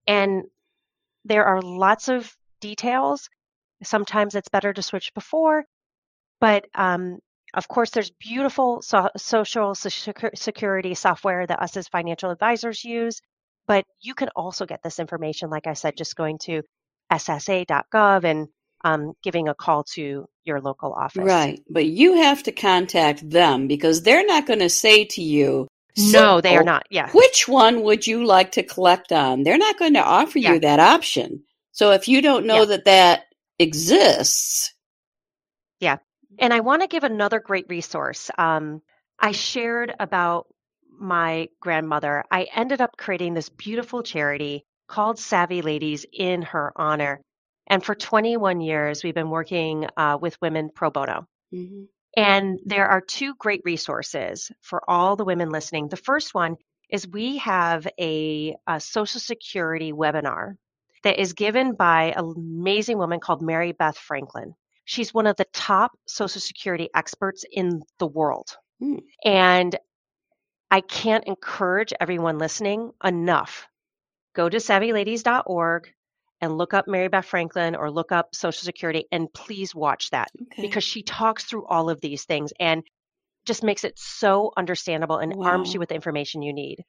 And 0.07 0.45
there 1.23 1.45
are 1.45 1.61
lots 1.61 2.07
of 2.07 2.35
details. 2.61 3.29
Sometimes 3.83 4.33
it's 4.33 4.49
better 4.49 4.73
to 4.73 4.81
switch 4.81 5.13
before, 5.13 5.65
but 6.41 6.65
um, 6.73 7.19
of 7.53 7.67
course, 7.67 7.91
there's 7.91 8.09
beautiful 8.09 8.81
so- 8.81 9.11
social 9.15 9.73
secu- 9.75 10.35
security 10.35 10.95
software 10.95 11.45
that 11.45 11.61
us 11.61 11.77
as 11.77 11.87
financial 11.87 12.31
advisors 12.31 12.83
use. 12.83 13.21
But 13.67 13.85
you 14.01 14.13
can 14.13 14.29
also 14.35 14.65
get 14.65 14.81
this 14.83 14.99
information, 14.99 15.49
like 15.49 15.67
I 15.67 15.73
said, 15.73 15.97
just 15.97 16.15
going 16.15 16.39
to 16.39 16.61
ssa.gov 17.11 18.23
and 18.23 18.47
um, 18.83 19.13
giving 19.23 19.47
a 19.47 19.55
call 19.55 19.83
to 19.95 20.25
your 20.43 20.61
local 20.61 20.93
office. 20.93 21.23
Right. 21.23 21.61
But 21.69 21.85
you 21.87 22.15
have 22.15 22.43
to 22.43 22.51
contact 22.51 23.27
them 23.29 23.67
because 23.67 24.03
they're 24.03 24.25
not 24.25 24.45
going 24.47 24.59
to 24.59 24.69
say 24.69 25.05
to 25.05 25.21
you, 25.23 25.67
No, 25.97 26.41
they 26.41 26.55
are 26.57 26.63
not. 26.63 26.83
Yeah. 26.91 27.09
Which 27.11 27.47
one 27.47 27.83
would 27.83 28.05
you 28.05 28.25
like 28.25 28.51
to 28.53 28.63
collect 28.63 29.11
on? 29.11 29.43
They're 29.43 29.57
not 29.57 29.79
going 29.79 29.93
to 29.95 30.03
offer 30.03 30.39
Yeah. 30.39 30.53
you 30.53 30.59
that 30.59 30.79
option. 30.79 31.43
So 31.71 31.91
if 31.91 32.07
you 32.07 32.21
don't 32.21 32.45
know 32.45 32.59
Yeah. 32.59 32.65
that 32.65 32.85
that 32.85 33.23
exists, 33.59 34.73
Yeah. 35.79 35.97
And 36.39 36.53
I 36.53 36.59
want 36.61 36.81
to 36.81 36.87
give 36.87 37.03
another 37.03 37.39
great 37.39 37.65
resource. 37.69 38.29
Um, 38.37 38.81
I 39.19 39.31
shared 39.31 39.93
about 39.99 40.47
my 40.99 41.49
grandmother. 41.61 42.23
I 42.31 42.47
ended 42.53 42.81
up 42.81 42.97
creating 42.97 43.33
this 43.33 43.49
beautiful 43.49 44.03
charity 44.03 44.65
called 44.87 45.19
Savvy 45.19 45.61
Ladies 45.61 46.05
in 46.11 46.41
her 46.43 46.71
honor. 46.75 47.21
And 47.67 47.83
for 47.83 47.95
21 47.95 48.61
years, 48.61 49.03
we've 49.03 49.15
been 49.15 49.29
working 49.29 49.87
uh, 49.97 50.17
with 50.21 50.39
women 50.41 50.69
pro 50.73 50.91
bono. 50.91 51.27
Mhm. 51.53 51.87
And 52.17 52.59
there 52.65 52.87
are 52.87 53.01
two 53.01 53.35
great 53.35 53.61
resources 53.65 54.51
for 54.61 54.89
all 54.89 55.15
the 55.15 55.25
women 55.25 55.49
listening. 55.49 55.89
The 55.89 55.97
first 55.97 56.33
one 56.33 56.55
is 56.89 57.07
we 57.07 57.37
have 57.37 57.87
a, 57.99 58.55
a 58.67 58.79
Social 58.79 59.19
Security 59.19 59.91
webinar 59.91 60.55
that 61.03 61.19
is 61.19 61.33
given 61.33 61.73
by 61.73 62.13
an 62.15 62.33
amazing 62.37 62.97
woman 62.97 63.19
called 63.19 63.41
Mary 63.41 63.73
Beth 63.73 63.97
Franklin. 63.97 64.53
She's 64.85 65.13
one 65.13 65.27
of 65.27 65.35
the 65.35 65.47
top 65.51 65.91
Social 66.07 66.39
Security 66.39 66.89
experts 66.95 67.43
in 67.51 67.81
the 67.99 68.07
world. 68.07 68.55
Hmm. 68.79 68.99
And 69.23 69.75
I 70.71 70.81
can't 70.81 71.25
encourage 71.25 71.93
everyone 71.99 72.37
listening 72.37 72.91
enough. 73.03 73.67
Go 74.35 74.49
to 74.49 74.57
savvyladies.org 74.57 75.89
and 76.41 76.57
look 76.57 76.73
up 76.73 76.87
Mary 76.87 77.07
Beth 77.07 77.25
Franklin 77.25 77.75
or 77.75 77.89
look 77.89 78.11
up 78.11 78.35
Social 78.35 78.65
Security 78.65 79.05
and 79.11 79.31
please 79.33 79.73
watch 79.73 80.09
that 80.09 80.29
okay. 80.41 80.61
because 80.61 80.83
she 80.83 81.03
talks 81.03 81.45
through 81.45 81.65
all 81.65 81.89
of 81.89 82.01
these 82.01 82.25
things 82.25 82.51
and 82.59 82.83
just 83.45 83.63
makes 83.63 83.83
it 83.83 83.97
so 83.97 84.51
understandable 84.57 85.17
and 85.17 85.33
arms 85.39 85.73
you 85.73 85.79
with 85.79 85.89
the 85.89 85.95
information 85.95 86.41
you 86.41 86.51
need. 86.53 86.83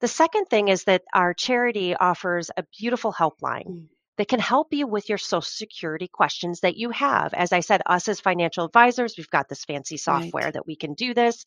The 0.00 0.08
second 0.08 0.46
thing 0.46 0.68
is 0.68 0.84
that 0.84 1.02
our 1.14 1.32
charity 1.32 1.94
offers 1.94 2.50
a 2.56 2.64
beautiful 2.78 3.12
helpline 3.12 3.66
Mm. 3.66 3.88
that 4.18 4.28
can 4.28 4.40
help 4.40 4.74
you 4.74 4.86
with 4.86 5.08
your 5.08 5.18
social 5.18 5.40
security 5.42 6.08
questions 6.08 6.60
that 6.60 6.76
you 6.76 6.90
have. 6.90 7.32
As 7.32 7.52
I 7.52 7.60
said, 7.60 7.80
us 7.86 8.08
as 8.08 8.20
financial 8.20 8.64
advisors, 8.64 9.14
we've 9.16 9.30
got 9.30 9.48
this 9.48 9.64
fancy 9.64 9.96
software 9.96 10.50
that 10.52 10.66
we 10.66 10.76
can 10.76 10.94
do 10.94 11.14
this. 11.14 11.44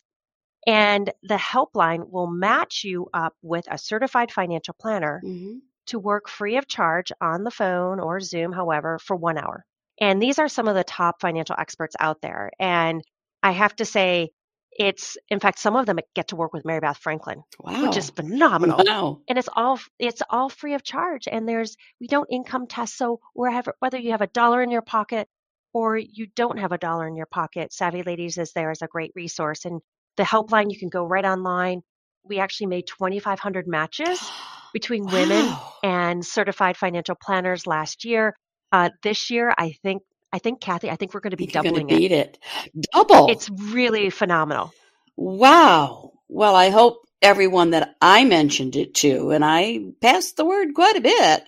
And 0.67 1.12
the 1.23 1.36
helpline 1.38 2.10
will 2.12 2.27
match 2.27 2.84
you 2.84 3.10
up 3.13 3.34
with 3.41 3.65
a 3.71 3.77
certified 3.77 4.32
financial 4.32 4.75
planner 4.80 5.21
Mhm. 5.25 5.62
to 5.88 5.99
work 5.99 6.27
free 6.30 6.58
of 6.58 6.67
charge 6.67 7.12
on 7.21 7.43
the 7.45 7.51
phone 7.51 7.99
or 8.01 8.19
Zoom, 8.19 8.51
however, 8.51 8.99
for 8.99 9.15
one 9.15 9.38
hour. 9.38 9.65
And 9.99 10.21
these 10.21 10.39
are 10.39 10.49
some 10.49 10.67
of 10.67 10.75
the 10.75 10.84
top 10.84 11.21
financial 11.21 11.56
experts 11.58 11.95
out 11.99 12.21
there. 12.21 12.51
And 12.60 13.01
I 13.41 13.51
have 13.51 13.75
to 13.77 13.86
say, 13.86 14.32
it's 14.80 15.17
in 15.30 15.39
fact 15.39 15.58
some 15.58 15.75
of 15.75 15.88
them 15.88 15.97
get 16.13 16.27
to 16.27 16.36
work 16.36 16.53
with 16.53 16.65
Mary 16.65 16.82
Beth 16.82 16.97
Franklin, 16.97 17.43
Wow. 17.60 17.84
which 17.88 17.97
is 17.97 18.12
phenomenal. 18.12 18.84
Wow. 18.86 19.21
And 19.27 19.39
it's 19.39 19.49
all 19.56 19.80
it's 19.97 20.21
all 20.30 20.49
free 20.49 20.75
of 20.75 20.84
charge. 20.84 21.27
And 21.27 21.47
there's 21.49 21.77
we 21.99 22.08
don't 22.08 22.30
income 22.30 22.67
test. 22.67 22.95
So 22.97 23.19
wherever 23.34 23.73
whether 23.80 23.97
you 23.97 24.12
have 24.12 24.21
a 24.21 24.27
dollar 24.27 24.62
in 24.62 24.69
your 24.69 24.84
pocket 24.84 25.27
or 25.73 25.97
you 25.97 26.27
don't 26.36 26.60
have 26.60 26.73
a 26.73 26.77
dollar 26.77 27.08
in 27.08 27.15
your 27.15 27.25
pocket, 27.25 27.73
Savvy 27.73 28.03
Ladies 28.03 28.38
is 28.38 28.51
there 28.53 28.69
as 28.69 28.82
a 28.84 28.88
great 28.88 29.13
resource. 29.15 29.65
And 29.65 29.82
the 30.17 30.23
helpline 30.23 30.71
you 30.71 30.77
can 30.80 30.89
go 30.89 31.03
right 31.06 31.25
online. 31.25 31.82
We 32.25 32.39
actually 32.39 32.67
made 32.67 32.88
2,500 32.88 33.67
matches 33.67 34.19
between 34.73 35.06
women 35.06 35.45
Wow. 35.45 35.73
and 35.84 36.25
certified 36.25 36.77
financial 36.77 37.15
planners 37.21 37.65
last 37.67 38.03
year. 38.06 38.36
Uh, 38.71 38.89
this 39.03 39.30
year, 39.32 39.53
I 39.58 39.71
think, 39.84 40.01
I 40.34 40.39
think 40.39 40.60
Kathy, 40.62 40.89
I 40.89 40.95
think 40.97 41.13
we're 41.13 41.21
going 41.21 41.32
to 41.32 41.38
be 41.38 41.45
think 41.45 41.53
you're 41.56 41.63
going 41.63 41.88
doubling 41.88 41.99
to 41.99 42.03
it. 42.06 42.12
it. 42.12 42.84
Double. 42.93 43.30
It's 43.30 43.49
really 43.49 44.10
phenomenal. 44.10 44.73
wow. 45.15 46.12
Well, 46.30 46.56
I 46.56 46.69
hope 46.69 46.97
everyone 47.21 47.69
that 47.71 47.95
I 48.01 48.25
mentioned 48.25 48.75
it 48.75 48.93
to, 48.95 49.32
and 49.32 49.45
I 49.45 49.80
passed 50.01 50.36
the 50.36 50.43
word 50.45 50.73
quite 50.75 50.97
a 50.97 51.01
bit, 51.01 51.43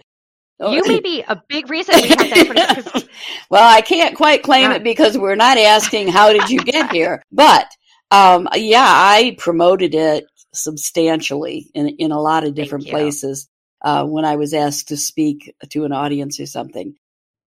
Oh, 0.61 0.71
You 0.73 0.83
may 0.85 0.99
be 0.99 1.23
a 1.27 1.41
big 1.47 1.69
reason 1.69 1.95
we 2.01 2.09
have 2.09 2.17
that. 2.19 3.07
well, 3.49 3.63
I 3.75 3.79
can't 3.81 4.15
quite 4.15 4.43
claim 4.43 4.71
Yeah. 4.71 4.77
it 4.77 4.83
because 4.83 5.17
we're 5.17 5.35
not 5.35 5.57
asking 5.57 6.09
how 6.09 6.33
did 6.33 6.49
you 6.49 6.59
get 6.59 6.91
here. 6.91 7.23
But 7.31 7.65
um, 8.11 8.47
yeah, 8.55 8.85
I 8.85 9.35
promoted 9.37 9.95
it 9.95 10.25
substantially 10.53 11.69
in 11.73 11.87
in 11.87 12.11
a 12.11 12.19
lot 12.19 12.43
of 12.43 12.55
different 12.55 12.87
places 12.87 13.47
uh, 13.81 14.05
when 14.05 14.25
I 14.25 14.35
was 14.35 14.53
asked 14.53 14.87
to 14.89 14.97
speak 14.97 15.53
to 15.69 15.85
an 15.85 15.91
audience 15.91 16.39
or 16.39 16.45
something. 16.45 16.95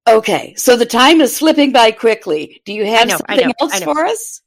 Okay, 0.08 0.56
so 0.56 0.78
the 0.78 0.86
time 0.86 1.22
is 1.22 1.36
slipping 1.36 1.72
by 1.72 1.92
quickly. 1.92 2.62
Do 2.66 2.74
you 2.74 2.86
have 2.86 3.08
know, 3.08 3.18
something 3.18 3.48
know, 3.48 3.54
else 3.60 3.84
for 3.84 4.06
us? 4.06 4.42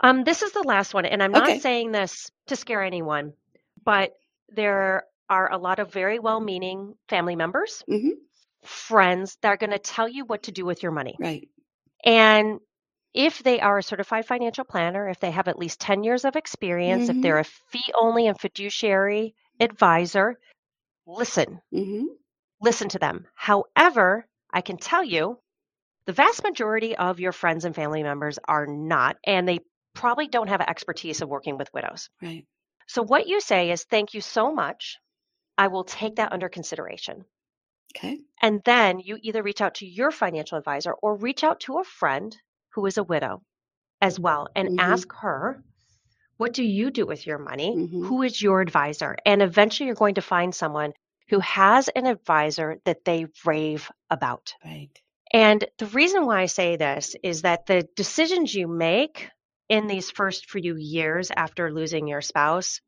Um, 0.00 0.24
this 0.24 0.42
is 0.42 0.52
the 0.52 0.62
last 0.62 0.92
one, 0.92 1.06
and 1.06 1.22
I'm 1.22 1.32
not 1.32 1.48
Okay. 1.48 1.60
saying 1.60 1.92
this 1.92 2.30
to 2.48 2.56
scare 2.56 2.82
anyone, 2.82 3.32
but 3.84 4.12
there 4.50 5.04
are 5.30 5.50
a 5.50 5.56
lot 5.56 5.78
of 5.78 5.92
very 5.92 6.18
well-meaning 6.18 6.94
family 7.08 7.36
members, 7.36 7.82
Mhm. 7.88 8.10
friends 8.64 9.38
that 9.40 9.48
are 9.48 9.56
going 9.56 9.70
to 9.70 9.78
tell 9.78 10.08
you 10.08 10.26
what 10.26 10.42
to 10.44 10.52
do 10.52 10.66
with 10.66 10.82
your 10.82 10.92
money. 10.92 11.16
Right. 11.18 11.48
And 12.04 12.60
if 13.14 13.42
they 13.42 13.60
are 13.60 13.78
a 13.78 13.82
certified 13.82 14.26
financial 14.26 14.64
planner, 14.64 15.08
if 15.08 15.20
they 15.20 15.30
have 15.30 15.48
at 15.48 15.58
least 15.58 15.80
10 15.80 16.04
years 16.04 16.24
of 16.24 16.36
experience, 16.36 17.06
Mhm. 17.06 17.10
if 17.10 17.20
they're 17.22 17.38
a 17.38 17.44
fee 17.44 17.92
only 17.94 18.26
and 18.26 18.38
fiduciary 18.40 19.34
advisor, 19.60 20.38
listen, 21.06 21.62
hmm 21.72 22.06
listen 22.60 22.88
to 22.90 22.98
them. 22.98 23.26
However, 23.34 24.26
I 24.50 24.60
can 24.62 24.76
tell 24.78 25.04
you 25.04 25.40
the 26.06 26.12
vast 26.12 26.42
majority 26.44 26.96
of 26.96 27.20
your 27.20 27.32
friends 27.32 27.64
and 27.64 27.74
family 27.74 28.02
members 28.02 28.38
are 28.48 28.66
not, 28.66 29.16
and 29.24 29.48
they 29.48 29.60
probably 29.94 30.28
don't 30.28 30.48
have 30.48 30.60
expertise 30.60 31.22
of 31.22 31.28
working 31.28 31.58
with 31.58 31.72
widows. 31.74 32.10
Right. 32.22 32.46
So, 32.88 33.02
what 33.02 33.26
you 33.28 33.40
say 33.40 33.70
is, 33.70 33.84
Thank 33.84 34.14
you 34.14 34.20
so 34.20 34.52
much. 34.52 34.98
I 35.58 35.68
will 35.68 35.84
take 35.84 36.16
that 36.16 36.32
under 36.32 36.48
consideration. 36.48 37.26
Okay. 37.96 38.20
And 38.42 38.62
then 38.64 39.00
you 39.00 39.18
either 39.22 39.42
reach 39.42 39.60
out 39.60 39.74
to 39.76 39.86
your 39.86 40.10
financial 40.12 40.58
advisor 40.58 40.92
or 40.94 41.16
reach 41.16 41.42
out 41.42 41.60
to 41.60 41.78
a 41.78 41.84
friend 41.84 42.36
who 42.74 42.86
is 42.86 42.98
a 42.98 43.04
widow 43.04 43.42
as 44.00 44.18
well 44.18 44.48
and 44.54 44.68
Mhm. 44.70 44.80
ask 44.80 45.12
her, 45.14 45.62
What 46.36 46.52
do 46.52 46.64
you 46.64 46.90
do 46.90 47.06
with 47.06 47.28
your 47.28 47.38
money? 47.38 47.76
Mhm. 47.76 48.06
Who 48.06 48.22
is 48.22 48.42
your 48.42 48.60
advisor? 48.60 49.16
And 49.24 49.40
eventually 49.40 49.86
you're 49.86 49.94
going 49.94 50.16
to 50.16 50.20
find 50.20 50.52
someone 50.52 50.92
who 51.28 51.38
has 51.38 51.88
an 51.88 52.06
advisor 52.06 52.80
that 52.84 53.04
they 53.04 53.26
rave 53.44 53.88
about. 54.10 54.52
Right. 54.64 54.90
And 55.32 55.64
the 55.78 55.86
reason 55.86 56.26
why 56.26 56.42
I 56.42 56.46
say 56.46 56.74
this 56.74 57.14
is 57.22 57.42
that 57.42 57.66
the 57.66 57.88
decisions 57.94 58.52
you 58.52 58.66
make 58.66 59.30
in 59.68 59.86
these 59.86 60.10
first 60.10 60.50
few 60.50 60.74
years 60.76 61.30
after 61.36 61.72
losing 61.72 62.08
your 62.08 62.20
spouse 62.20 62.80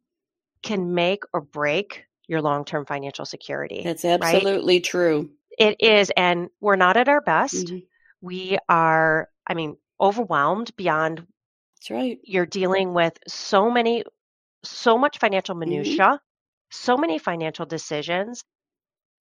can 0.63 0.93
make 0.95 1.23
or 1.33 1.41
break 1.41 2.05
your 2.27 2.43
long 2.43 2.65
term 2.65 2.85
financial 2.85 3.25
security. 3.25 3.83
That's 3.85 4.05
absolutely 4.05 4.81
true. 4.81 5.31
It 5.57 5.77
is, 5.81 6.11
and 6.17 6.51
we're 6.61 6.77
not 6.77 6.97
at 6.97 7.09
our 7.09 7.21
best. 7.21 7.69
Mhm. 7.69 7.87
We 8.21 8.59
are, 8.69 9.31
I 9.47 9.55
mean, 9.55 9.77
overwhelmed 10.01 10.75
beyond 10.77 11.27
That's 11.77 11.91
right. 11.91 12.21
you're 12.23 12.47
dealing 12.47 12.93
with 12.95 13.19
so 13.29 13.71
many, 13.71 14.05
so 14.65 14.99
much 14.99 15.19
financial 15.19 15.55
Mm-hmm. 15.67 16.01
minutia, 16.01 16.21
so 16.71 16.97
many 16.97 17.19
financial 17.19 17.67
decisions. 17.67 18.45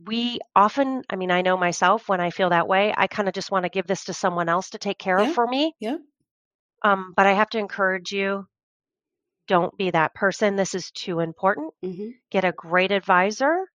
We 0.05 0.39
often, 0.55 1.03
I 1.09 1.15
mean, 1.17 1.31
I 1.31 1.41
know 1.41 1.57
myself 1.57 2.09
when 2.09 2.21
I 2.21 2.31
feel 2.31 2.49
that 2.51 2.67
way, 2.67 2.93
I 2.97 3.07
kind 3.07 3.27
of 3.29 3.33
just 3.35 3.51
want 3.51 3.63
to 3.65 3.69
give 3.69 3.88
this 3.88 4.05
to 4.05 4.13
someone 4.13 4.49
else 4.49 4.71
to 4.71 4.79
take 4.79 4.99
care 4.99 5.19
Yeah, 5.19 5.23
of 5.23 5.29
for 5.29 5.47
me. 5.47 5.75
yeah. 5.79 5.97
Um, 6.83 7.13
but 7.17 7.25
I 7.25 7.33
have 7.33 7.49
to 7.49 7.59
encourage 7.59 8.11
you 8.13 8.47
don't 9.47 9.75
be 9.77 9.91
that 9.91 10.13
person. 10.13 10.55
This 10.55 10.75
is 10.75 10.91
too 10.91 11.19
important. 11.19 11.73
hmm 11.83 12.11
Get 12.31 12.45
a 12.45 12.51
great 12.53 12.91
advisor 12.91 13.67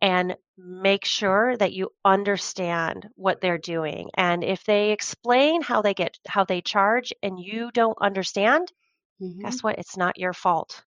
and 0.00 0.36
make 0.56 1.04
sure 1.04 1.56
that 1.56 1.72
you 1.72 1.90
understand 2.04 3.08
what 3.16 3.40
they're 3.40 3.58
doing. 3.58 4.10
And 4.14 4.44
if 4.44 4.64
they 4.64 4.92
explain 4.92 5.62
how 5.62 5.82
they 5.82 5.94
get, 5.94 6.18
how 6.26 6.44
they 6.44 6.60
charge 6.60 7.12
and 7.22 7.38
you 7.38 7.70
don't 7.72 7.98
understand, 8.00 8.72
hmm 9.18 9.40
guess 9.42 9.62
what? 9.62 9.78
It's 9.78 9.96
not 9.96 10.18
your 10.18 10.32
fault. 10.32 10.82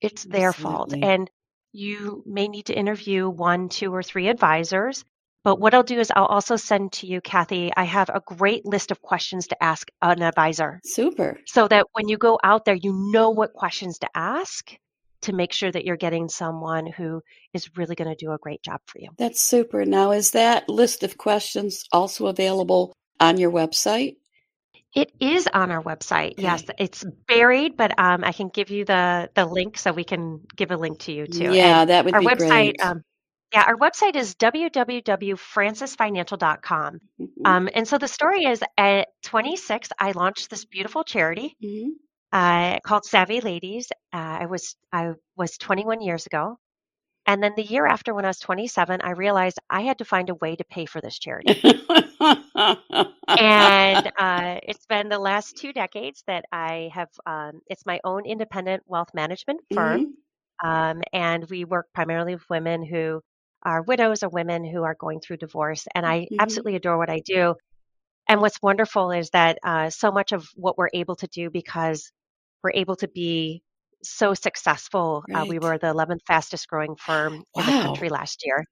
It's 0.00 0.24
their 0.24 0.52
fault. 0.52 0.92
And 1.02 1.30
you 1.72 2.22
may 2.26 2.48
need 2.48 2.66
to 2.66 2.74
interview 2.74 3.28
one, 3.28 3.68
two, 3.68 3.94
or 3.94 4.02
three 4.02 4.28
advisors. 4.28 5.04
But 5.44 5.58
what 5.58 5.74
I'll 5.74 5.82
do 5.82 5.98
is 5.98 6.12
I'll 6.14 6.26
also 6.26 6.56
send 6.56 6.92
to 6.94 7.06
you, 7.06 7.20
Kathy, 7.20 7.72
I 7.76 7.84
have 7.84 8.10
a 8.10 8.22
great 8.24 8.64
list 8.66 8.90
of 8.90 9.02
questions 9.02 9.48
to 9.48 9.62
ask 9.62 9.90
an 10.00 10.22
advisor 10.22 10.80
Super. 10.84 11.40
so 11.46 11.66
that 11.68 11.86
when 11.92 12.08
you 12.08 12.18
go 12.18 12.38
out 12.42 12.64
there, 12.64 12.74
you 12.74 13.10
know 13.12 13.30
what 13.30 13.52
questions 13.52 13.98
to 14.00 14.08
ask 14.14 14.76
to 15.22 15.32
make 15.32 15.52
sure 15.52 15.70
that 15.70 15.84
you're 15.84 15.96
getting 15.96 16.28
someone 16.28 16.86
who 16.86 17.22
is 17.52 17.76
really 17.76 17.94
going 17.94 18.10
to 18.10 18.16
do 18.16 18.32
a 18.32 18.38
great 18.38 18.62
job 18.62 18.80
for 18.86 18.98
you. 18.98 19.10
That's 19.18 19.40
super. 19.40 19.84
Now, 19.84 20.10
is 20.12 20.30
that 20.32 20.68
list 20.68 21.02
of 21.02 21.18
questions 21.18 21.84
also 21.92 22.26
available 22.26 22.92
on 23.20 23.38
your 23.38 23.50
website? 23.50 24.16
It 24.94 25.10
is 25.20 25.48
on 25.52 25.70
our 25.70 25.82
website. 25.82 26.34
Yes, 26.36 26.64
it's 26.78 27.02
buried, 27.26 27.76
but 27.78 27.98
um, 27.98 28.24
I 28.24 28.32
can 28.32 28.48
give 28.48 28.68
you 28.70 28.84
the 28.84 29.30
the 29.34 29.46
link 29.46 29.78
so 29.78 29.90
we 29.92 30.04
can 30.04 30.40
give 30.54 30.70
a 30.70 30.76
link 30.76 30.98
to 31.00 31.12
you 31.12 31.26
too. 31.26 31.44
Yeah, 31.44 31.80
And 31.80 31.90
that 31.90 32.04
would 32.04 32.14
our 32.14 32.20
be 32.20 32.26
website, 32.26 32.76
great. 32.76 32.84
um, 32.84 33.02
yeah, 33.54 33.64
our 33.66 33.76
website 33.76 34.16
is 34.16 34.34
www.francisfinancial.com. 34.34 37.00
Mhm. 37.20 37.46
Um, 37.46 37.68
and 37.74 37.86
so 37.88 37.98
the 37.98 38.08
story 38.08 38.44
is 38.44 38.62
at 38.76 39.08
26, 39.22 39.88
I 39.98 40.12
launched 40.12 40.50
this 40.50 40.64
beautiful 40.64 41.04
charity 41.04 41.56
Mhm. 41.62 41.90
Uh, 42.32 42.78
called 42.86 43.04
Savvy 43.04 43.40
Ladies. 43.40 43.90
Uh, 44.12 44.38
I 44.42 44.46
was 44.46 44.76
I 44.92 45.12
was 45.36 45.56
21 45.58 46.00
years 46.00 46.26
ago, 46.26 46.58
and 47.26 47.42
then 47.42 47.54
the 47.56 47.64
year 47.64 47.86
after, 47.86 48.14
when 48.14 48.24
I 48.24 48.28
was 48.28 48.40
27, 48.40 49.00
I 49.02 49.10
realized 49.12 49.58
I 49.70 49.82
had 49.82 49.98
to 49.98 50.04
find 50.04 50.30
a 50.30 50.34
way 50.36 50.56
to 50.56 50.64
pay 50.64 50.86
for 50.86 51.00
this 51.00 51.18
charity. 51.18 51.66
and 53.36 54.06
uh, 54.18 54.58
it's 54.62 54.86
been 54.86 55.08
the 55.08 55.18
last 55.18 55.56
two 55.56 55.72
decades 55.72 56.22
that 56.26 56.44
I 56.52 56.90
have. 56.92 57.08
Um, 57.26 57.60
it's 57.66 57.86
my 57.86 58.00
own 58.04 58.26
independent 58.26 58.82
wealth 58.86 59.10
management 59.14 59.60
firm, 59.70 60.04
Mhm. 60.04 60.14
um, 60.62 61.02
and 61.12 61.46
we 61.50 61.64
work 61.64 61.86
primarily 61.94 62.34
with 62.34 62.48
women 62.50 62.84
who 62.84 63.20
are 63.64 63.82
widows 63.82 64.22
or 64.22 64.28
women 64.28 64.64
who 64.64 64.82
are 64.84 64.96
going 64.98 65.20
through 65.20 65.38
divorce. 65.38 65.86
And 65.94 66.06
I 66.06 66.28
Mhm. 66.30 66.36
absolutely 66.38 66.76
adore 66.76 66.98
what 66.98 67.10
I 67.10 67.20
do. 67.24 67.54
And 68.28 68.40
what's 68.40 68.60
wonderful 68.62 69.10
is 69.12 69.30
that 69.30 69.58
uh, 69.64 69.90
so 69.90 70.10
much 70.12 70.32
of 70.32 70.46
what 70.54 70.78
we're 70.78 70.90
able 70.94 71.16
to 71.16 71.26
do 71.28 71.50
because 71.50 72.10
we're 72.62 72.72
able 72.74 72.96
to 72.96 73.08
be 73.08 73.62
so 74.02 74.34
successful. 74.34 75.24
Uh, 75.34 75.44
we 75.48 75.58
were 75.58 75.78
the 75.78 75.88
11th 75.88 76.22
fastest 76.26 76.68
growing 76.68 76.96
firm 76.96 77.44
in 77.54 77.66
the 77.66 77.72
country 77.72 78.08
last 78.08 78.44
year. 78.44 78.64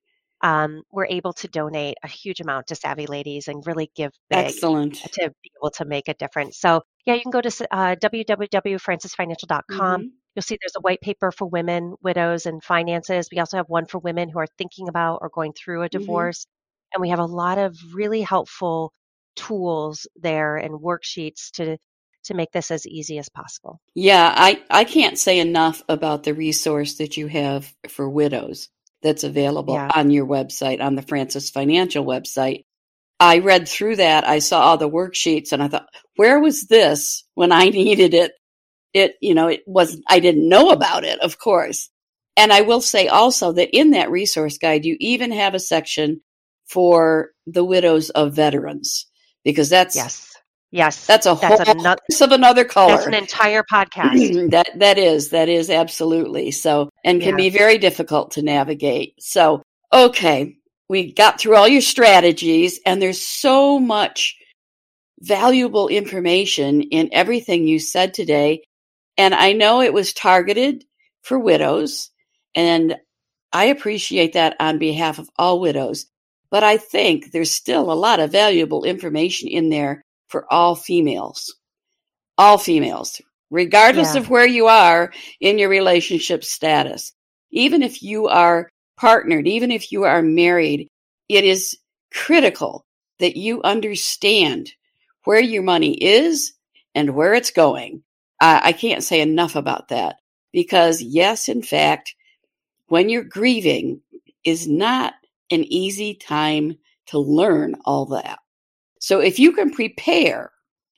Um, 0.42 0.82
we're 0.90 1.06
able 1.06 1.32
to 1.34 1.48
donate 1.48 1.96
a 2.02 2.08
huge 2.08 2.40
amount 2.40 2.66
to 2.68 2.74
Savvy 2.74 3.06
Ladies 3.06 3.46
and 3.48 3.64
really 3.66 3.90
give 3.94 4.10
big 4.30 4.46
Excellent. 4.46 4.94
to 5.12 5.30
be 5.42 5.50
able 5.60 5.70
to 5.72 5.84
make 5.84 6.08
a 6.08 6.14
difference. 6.14 6.58
So, 6.58 6.82
yeah, 7.06 7.14
you 7.14 7.20
can 7.22 7.30
go 7.30 7.40
to 7.42 7.74
uh, 7.74 7.96
www.francisfinancial.com. 7.96 10.02
Mhm. 10.02 10.10
You'll 10.34 10.42
see 10.42 10.58
there's 10.60 10.76
a 10.76 10.80
white 10.80 11.00
paper 11.00 11.30
for 11.32 11.46
women, 11.46 11.94
widows, 12.02 12.46
and 12.46 12.62
finances. 12.62 13.28
We 13.32 13.38
also 13.38 13.56
have 13.56 13.68
one 13.68 13.86
for 13.86 13.98
women 13.98 14.28
who 14.28 14.38
are 14.38 14.46
thinking 14.58 14.88
about 14.88 15.18
or 15.22 15.28
going 15.28 15.52
through 15.52 15.82
a 15.82 15.88
Mhm. 15.88 15.90
divorce. 15.90 16.46
And 16.94 17.00
we 17.00 17.10
have 17.10 17.18
a 17.18 17.24
lot 17.26 17.58
of 17.58 17.76
really 17.92 18.22
helpful 18.22 18.92
tools 19.36 20.06
there 20.16 20.56
and 20.56 20.74
worksheets 20.80 21.50
to 21.52 21.78
to 22.24 22.34
make 22.34 22.52
this 22.52 22.70
as 22.70 22.86
easy 22.86 23.18
as 23.18 23.28
possible. 23.28 23.80
Yeah, 23.94 24.32
I, 24.36 24.62
I 24.70 24.84
can't 24.84 25.18
say 25.18 25.38
enough 25.38 25.82
about 25.88 26.22
the 26.24 26.34
resource 26.34 26.94
that 26.98 27.16
you 27.16 27.26
have 27.28 27.72
for 27.88 28.08
widows 28.08 28.68
that's 29.02 29.24
available 29.24 29.74
Yeah. 29.74 29.90
on 29.94 30.10
your 30.10 30.26
website, 30.26 30.80
on 30.82 30.94
the 30.94 31.02
Francis 31.02 31.50
Financial 31.50 32.04
website. 32.04 32.64
I 33.18 33.38
read 33.38 33.68
through 33.68 33.96
that. 33.96 34.26
I 34.26 34.38
saw 34.38 34.60
all 34.62 34.76
the 34.78 34.88
worksheets 34.90 35.52
and 35.52 35.62
I 35.62 35.68
thought, 35.68 35.88
where 36.16 36.40
was 36.40 36.66
this 36.66 37.24
when 37.34 37.52
I 37.52 37.64
needed 37.70 38.14
it? 38.14 38.32
It, 38.92 39.14
you 39.20 39.34
know, 39.34 39.48
it 39.48 39.62
wasn't, 39.66 40.04
I 40.08 40.20
didn't 40.20 40.48
know 40.48 40.70
about 40.70 41.04
it, 41.04 41.20
of 41.20 41.38
course. 41.38 41.88
And 42.36 42.52
I 42.52 42.62
will 42.62 42.80
say 42.80 43.08
also 43.08 43.52
that 43.52 43.76
in 43.76 43.90
that 43.90 44.10
resource 44.10 44.58
guide, 44.58 44.84
you 44.84 44.96
even 45.00 45.32
have 45.32 45.54
a 45.54 45.60
section 45.60 46.22
for 46.66 47.30
the 47.46 47.64
widows 47.64 48.10
of 48.10 48.34
veterans 48.34 49.06
because 49.44 49.68
that's, 49.70 49.96
Yes. 49.96 50.29
Yes. 50.72 51.04
that's 51.06 51.26
a 51.26 51.36
That's 51.40 51.60
whole 51.68 51.80
another 51.80 52.00
piece 52.08 52.20
of 52.20 52.32
another 52.32 52.64
color. 52.64 52.92
that's 52.94 53.06
an 53.06 53.14
entire 53.14 53.64
podcast. 53.64 54.50
that 54.50 54.68
that 54.78 54.98
is 54.98 55.30
that 55.30 55.48
is 55.48 55.68
absolutely 55.70 56.50
so 56.52 56.90
and 57.04 57.20
can 57.20 57.30
Yeah. 57.30 57.36
be 57.36 57.50
very 57.50 57.78
difficult 57.78 58.32
to 58.32 58.42
navigate 58.42 59.14
so 59.18 59.62
okay 59.92 60.56
we 60.88 61.12
got 61.12 61.40
through 61.40 61.56
all 61.56 61.68
your 61.68 61.80
strategies 61.82 62.78
and 62.86 63.00
there's 63.02 63.20
so 63.20 63.78
much 63.80 64.36
valuable 65.20 65.88
information 65.88 66.82
in 66.82 67.08
everything 67.12 67.66
you 67.66 67.78
said 67.78 68.14
today 68.14 68.62
and 69.18 69.34
i 69.34 69.52
know 69.52 69.82
it 69.82 69.92
was 69.92 70.12
targeted 70.12 70.84
for 71.22 71.38
widows 71.38 72.10
and 72.54 72.96
i 73.52 73.66
appreciate 73.66 74.32
that 74.34 74.56
on 74.60 74.78
behalf 74.78 75.18
of 75.18 75.28
all 75.36 75.60
widows 75.60 76.06
but 76.50 76.62
i 76.64 76.76
think 76.78 77.32
there's 77.32 77.50
still 77.50 77.92
a 77.92 77.94
lot 77.94 78.18
of 78.20 78.32
valuable 78.32 78.84
information 78.84 79.48
in 79.48 79.68
there 79.68 80.00
for 80.30 80.50
all 80.52 80.74
females 80.74 81.54
all 82.38 82.56
females 82.56 83.20
regardless 83.50 84.14
Yeah. 84.14 84.20
of 84.20 84.30
where 84.30 84.46
you 84.46 84.66
are 84.68 85.12
in 85.40 85.58
your 85.58 85.68
relationship 85.68 86.44
status. 86.44 87.12
Even 87.50 87.82
if 87.82 88.02
you 88.02 88.28
are 88.28 88.70
partnered, 88.96 89.46
even 89.48 89.70
if 89.70 89.92
you 89.92 90.04
are 90.04 90.22
married, 90.22 90.88
it 91.28 91.44
is 91.44 91.76
critical 92.12 92.84
that 93.18 93.36
you 93.36 93.60
understand 93.62 94.72
where 95.24 95.40
your 95.40 95.62
money 95.62 95.94
is 95.94 96.52
and 96.94 97.14
where 97.14 97.34
it's 97.34 97.50
going. 97.50 98.02
Uh, 98.40 98.60
I 98.62 98.72
can't 98.72 99.04
say 99.04 99.20
enough 99.20 99.56
about 99.56 99.88
that 99.88 100.16
because, 100.52 101.02
yes, 101.02 101.48
in 101.48 101.62
fact, 101.62 102.14
when 102.86 103.08
you're 103.08 103.24
grieving 103.24 104.00
is 104.44 104.66
not 104.66 105.14
an 105.50 105.64
easy 105.64 106.14
time 106.14 106.78
to 107.06 107.18
learn 107.18 107.74
all 107.84 108.06
that. 108.06 108.38
So 109.00 109.20
if 109.20 109.38
you 109.38 109.52
can 109.52 109.70
prepare, 109.70 110.52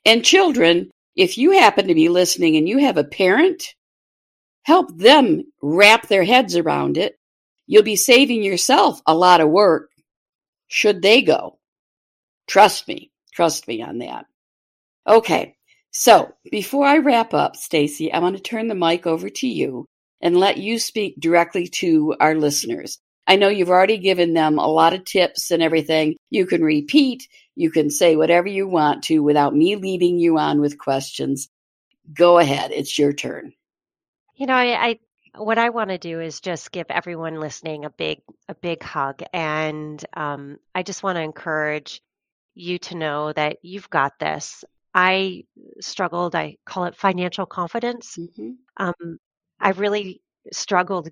and 0.04 0.24
children, 0.24 0.90
if 1.16 1.38
you 1.38 1.52
happen 1.52 1.88
to 1.88 1.94
be 1.94 2.08
listening 2.08 2.56
and 2.56 2.68
you 2.68 2.78
have 2.78 2.96
a 2.96 3.04
parent, 3.04 3.74
help 4.64 4.96
them 4.96 5.44
wrap 5.62 6.08
their 6.08 6.24
heads 6.24 6.56
around 6.56 6.98
it. 6.98 7.18
You'll 7.66 7.82
be 7.82 7.96
saving 7.96 8.42
yourself 8.42 9.00
a 9.06 9.14
lot 9.14 9.40
of 9.40 9.48
work 9.48 9.90
should 10.68 11.02
they 11.02 11.22
go. 11.22 11.58
Trust 12.46 12.88
me. 12.88 13.10
Trust 13.32 13.68
me 13.68 13.82
on 13.82 13.98
that. 13.98 14.26
Okay. 15.06 15.56
So 15.90 16.32
before 16.50 16.86
I 16.86 16.98
wrap 16.98 17.34
up, 17.34 17.56
Stacy, 17.56 18.12
I 18.12 18.18
want 18.18 18.36
to 18.36 18.42
turn 18.42 18.68
the 18.68 18.74
mic 18.74 19.06
over 19.06 19.28
to 19.28 19.46
you 19.46 19.86
and 20.22 20.36
let 20.36 20.56
you 20.56 20.78
speak 20.78 21.20
directly 21.20 21.66
to 21.68 22.14
our 22.20 22.34
listeners. 22.34 22.98
I 23.26 23.36
know 23.36 23.48
you've 23.48 23.70
already 23.70 23.98
given 23.98 24.34
them 24.34 24.58
a 24.58 24.66
lot 24.66 24.94
of 24.94 25.04
tips 25.04 25.50
and 25.50 25.62
everything. 25.62 26.16
You 26.30 26.46
can 26.46 26.62
repeat, 26.62 27.28
you 27.54 27.70
can 27.70 27.90
say 27.90 28.16
whatever 28.16 28.48
you 28.48 28.66
want 28.66 29.04
to 29.04 29.20
without 29.20 29.54
me 29.54 29.76
leading 29.76 30.18
you 30.18 30.38
on 30.38 30.60
with 30.60 30.78
questions. 30.78 31.48
Go 32.12 32.38
ahead. 32.38 32.70
It's 32.72 32.98
your 32.98 33.12
turn. 33.12 33.52
You 34.34 34.46
know, 34.46 34.54
I, 34.54 34.88
I 34.88 34.98
what 35.36 35.58
I 35.58 35.70
want 35.70 35.90
to 35.90 35.98
do 35.98 36.20
is 36.20 36.40
just 36.40 36.72
give 36.72 36.86
everyone 36.90 37.40
listening 37.40 37.84
a 37.84 37.90
big 37.90 38.20
a 38.48 38.54
big 38.54 38.82
hug, 38.82 39.22
and 39.32 40.04
um, 40.14 40.58
I 40.74 40.82
just 40.82 41.02
want 41.02 41.16
to 41.16 41.22
encourage 41.22 42.02
you 42.54 42.78
to 42.78 42.96
know 42.96 43.32
that 43.32 43.58
you've 43.62 43.88
got 43.88 44.18
this. 44.18 44.64
I 44.94 45.44
struggled. 45.80 46.34
I 46.34 46.56
call 46.66 46.84
it 46.84 46.96
financial 46.96 47.46
confidence. 47.46 48.18
Mm-hmm. 48.18 48.52
Um, 48.76 49.18
I 49.58 49.70
really 49.70 50.20
struggled 50.52 51.08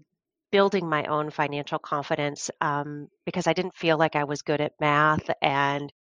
building 0.51 0.89
my 0.89 1.05
own 1.05 1.31
financial 1.31 1.79
confidence 1.79 2.51
um, 2.61 3.09
because 3.25 3.47
I 3.47 3.53
didn't 3.53 3.77
feel 3.77 3.97
like 3.97 4.17
I 4.17 4.25
was 4.25 4.43
good 4.43 4.61
at 4.61 4.73
math 4.81 5.31
and 5.41 5.93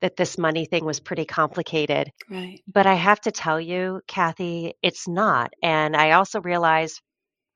that 0.00 0.16
this 0.16 0.38
money 0.38 0.64
thing 0.64 0.84
was 0.84 1.00
pretty 1.00 1.24
complicated. 1.24 2.10
Right. 2.28 2.62
But 2.66 2.86
I 2.86 2.94
have 2.94 3.20
to 3.22 3.32
tell 3.32 3.60
you, 3.60 4.00
Kathy, 4.06 4.74
it's 4.82 5.06
not. 5.06 5.52
And 5.62 5.96
I 5.96 6.12
also 6.12 6.40
realized 6.40 7.00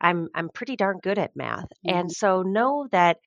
I'm 0.00 0.28
I'm 0.34 0.50
pretty 0.50 0.76
darn 0.76 0.98
good 1.02 1.18
at 1.18 1.36
math. 1.36 1.64
Mm-hmm. 1.64 1.96
And 1.96 2.12
so 2.12 2.42
know 2.42 2.86
that 2.92 3.18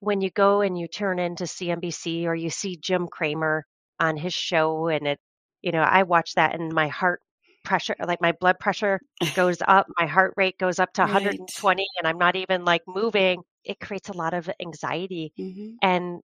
when 0.00 0.20
you 0.20 0.30
go 0.30 0.62
and 0.62 0.78
you 0.78 0.88
turn 0.88 1.18
into 1.18 1.44
CNBC 1.44 2.24
or 2.24 2.34
you 2.34 2.50
see 2.50 2.76
Jim 2.76 3.06
Cramer 3.06 3.64
on 3.98 4.16
his 4.16 4.34
show 4.34 4.88
and 4.88 5.06
it 5.06 5.20
you 5.62 5.72
know, 5.72 5.82
I 5.82 6.04
watch 6.04 6.34
that 6.34 6.58
and 6.58 6.72
my 6.72 6.88
heart 6.88 7.20
pressure 7.64 7.94
like 8.06 8.22
my 8.22 8.32
blood 8.32 8.58
pressure 8.58 8.98
goes 9.34 9.58
up, 9.66 9.86
my 9.98 10.06
heart 10.06 10.34
rate 10.36 10.58
goes 10.58 10.78
up 10.78 10.92
to 10.94 11.02
right. 11.02 11.12
120 11.12 11.86
and 11.98 12.08
I'm 12.08 12.18
not 12.18 12.34
even 12.36 12.64
like 12.64 12.82
moving. 12.88 13.42
It 13.64 13.78
creates 13.78 14.08
a 14.08 14.16
lot 14.16 14.32
of 14.32 14.50
anxiety. 14.60 15.32
Mm-hmm. 15.38 15.72
And 15.82 16.20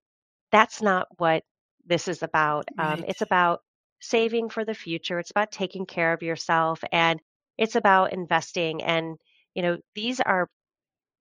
that's 0.50 0.80
not 0.80 1.06
what 1.18 1.42
this 1.86 2.08
is 2.08 2.22
about. 2.22 2.66
Um, 2.78 2.86
right. 2.86 2.98
Um, 2.98 3.04
it's 3.08 3.22
about 3.22 3.60
saving 4.00 4.50
for 4.50 4.64
the 4.64 4.74
future. 4.74 5.18
It's 5.18 5.30
about 5.30 5.50
taking 5.50 5.86
care 5.86 6.12
of 6.12 6.22
yourself 6.22 6.82
and 6.92 7.20
it's 7.58 7.76
about 7.76 8.12
investing. 8.12 8.82
And, 8.82 9.16
you 9.54 9.62
know, 9.62 9.78
these 9.94 10.20
are, 10.20 10.48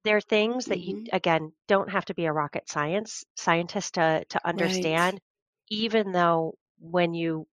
they're 0.03 0.21
things 0.21 0.65
that 0.65 0.77
mm-hmm. 0.79 0.97
you, 0.97 1.05
again, 1.13 1.51
don't 1.67 1.89
have 1.89 2.05
to 2.05 2.13
be 2.13 2.25
a 2.25 2.33
rocket 2.33 2.69
science 2.69 3.23
scientist 3.35 3.95
to, 3.95 4.23
to 4.29 4.47
understand, 4.47 5.13
right. 5.13 5.21
even 5.69 6.11
though 6.11 6.55
when 6.79 7.13
you, 7.13 7.47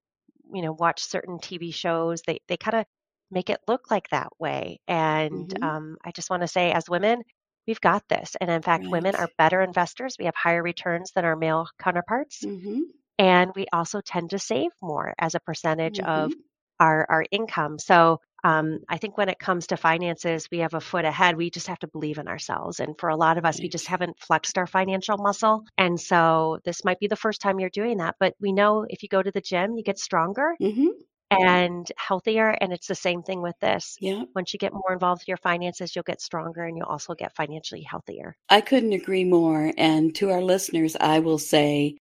you 0.53 0.63
know, 0.63 0.73
watch 0.73 1.03
certain 1.03 1.39
TV 1.39 1.73
shows, 1.73 2.23
they, 2.27 2.41
they 2.49 2.57
kind 2.57 2.79
of 2.79 2.85
make 3.31 3.49
it 3.49 3.61
look 3.67 3.91
like 3.91 4.09
that 4.11 4.29
way. 4.39 4.81
And 4.87 5.49
mm-hmm. 5.49 5.65
um, 5.65 5.97
I 6.05 6.11
just 6.11 6.29
want 6.29 6.43
to 6.43 6.49
say, 6.49 6.73
as 6.73 6.91
women, 6.91 7.23
we've 7.67 7.81
got 7.81 8.03
this. 8.09 8.37
And 8.41 8.51
in 8.51 8.61
fact, 8.61 8.83
right. 8.83 8.93
women 8.93 9.15
are 9.15 9.29
better 9.39 9.63
investors. 9.63 10.17
We 10.19 10.27
have 10.27 10.35
higher 10.35 10.63
returns 10.63 11.13
than 11.15 11.25
our 11.25 11.37
male 11.37 11.69
counterparts. 11.79 12.45
Mm-hmm 12.45 12.81
and 13.19 13.51
we 13.55 13.67
also 13.73 14.01
tend 14.01 14.31
to 14.31 14.39
save 14.39 14.71
more 14.81 15.15
as 15.19 15.35
a 15.35 15.41
percentage 15.41 15.99
mm-hmm. 15.99 16.11
of 16.11 16.33
our 16.81 17.07
our 17.09 17.25
income. 17.31 17.79
So 17.79 18.21
um, 18.45 18.81
I 18.89 18.99
think 18.99 19.17
when 19.17 19.29
it 19.29 19.39
comes 19.39 19.69
to 19.69 19.77
finances, 19.77 20.49
we 20.51 20.59
have 20.59 20.75
a 20.75 20.81
foot 20.81 21.05
ahead. 21.05 21.37
We 21.37 21.51
just 21.51 21.69
have 21.69 21.79
to 21.81 21.87
believe 21.87 22.19
in 22.19 22.27
ourselves. 22.27 22.81
And 22.81 22.99
for 22.99 23.09
a 23.09 23.17
lot 23.17 23.39
of 23.39 23.45
us, 23.45 23.61
we 23.61 23.69
just 23.69 23.87
haven't 23.87 24.19
flexed 24.19 24.59
our 24.59 24.67
financial 24.67 25.17
muscle. 25.17 25.65
And 25.79 26.01
so 26.01 26.59
this 26.65 26.85
might 26.85 26.99
be 26.99 27.07
the 27.07 27.17
first 27.17 27.41
time 27.41 27.61
you're 27.61 27.71
doing 27.71 27.99
that. 27.99 28.17
But 28.19 28.35
we 28.41 28.53
know 28.53 28.85
if 28.89 29.03
you 29.03 29.09
go 29.09 29.23
to 29.23 29.31
the 29.31 29.41
gym, 29.41 29.77
you 29.77 29.85
get 29.85 29.99
stronger 29.99 30.57
mm-hmm. 30.61 30.89
and 31.31 31.87
healthier. 31.97 32.49
And 32.49 32.73
it's 32.73 32.89
the 32.89 32.97
same 32.97 33.23
thing 33.23 33.43
with 33.43 33.55
this. 33.61 33.97
Yeah. 34.01 34.25
Once 34.35 34.53
you 34.53 34.59
get 34.59 34.73
more 34.73 34.93
involved 34.93 35.23
with 35.23 35.29
your 35.29 35.37
finances, 35.37 35.95
you'll 35.95 36.03
get 36.03 36.21
stronger 36.21 36.65
and 36.65 36.77
you'll 36.77 36.87
also 36.87 37.15
get 37.15 37.37
financially 37.37 37.83
healthier. 37.83 38.35
I 38.49 38.61
couldn't 38.61 38.93
agree 38.93 39.25
more. 39.25 39.73
And 39.79 40.13
to 40.17 40.31
our 40.31 40.43
listeners, 40.43 40.97
I 41.01 41.21
will 41.21 41.39
say 41.39 41.97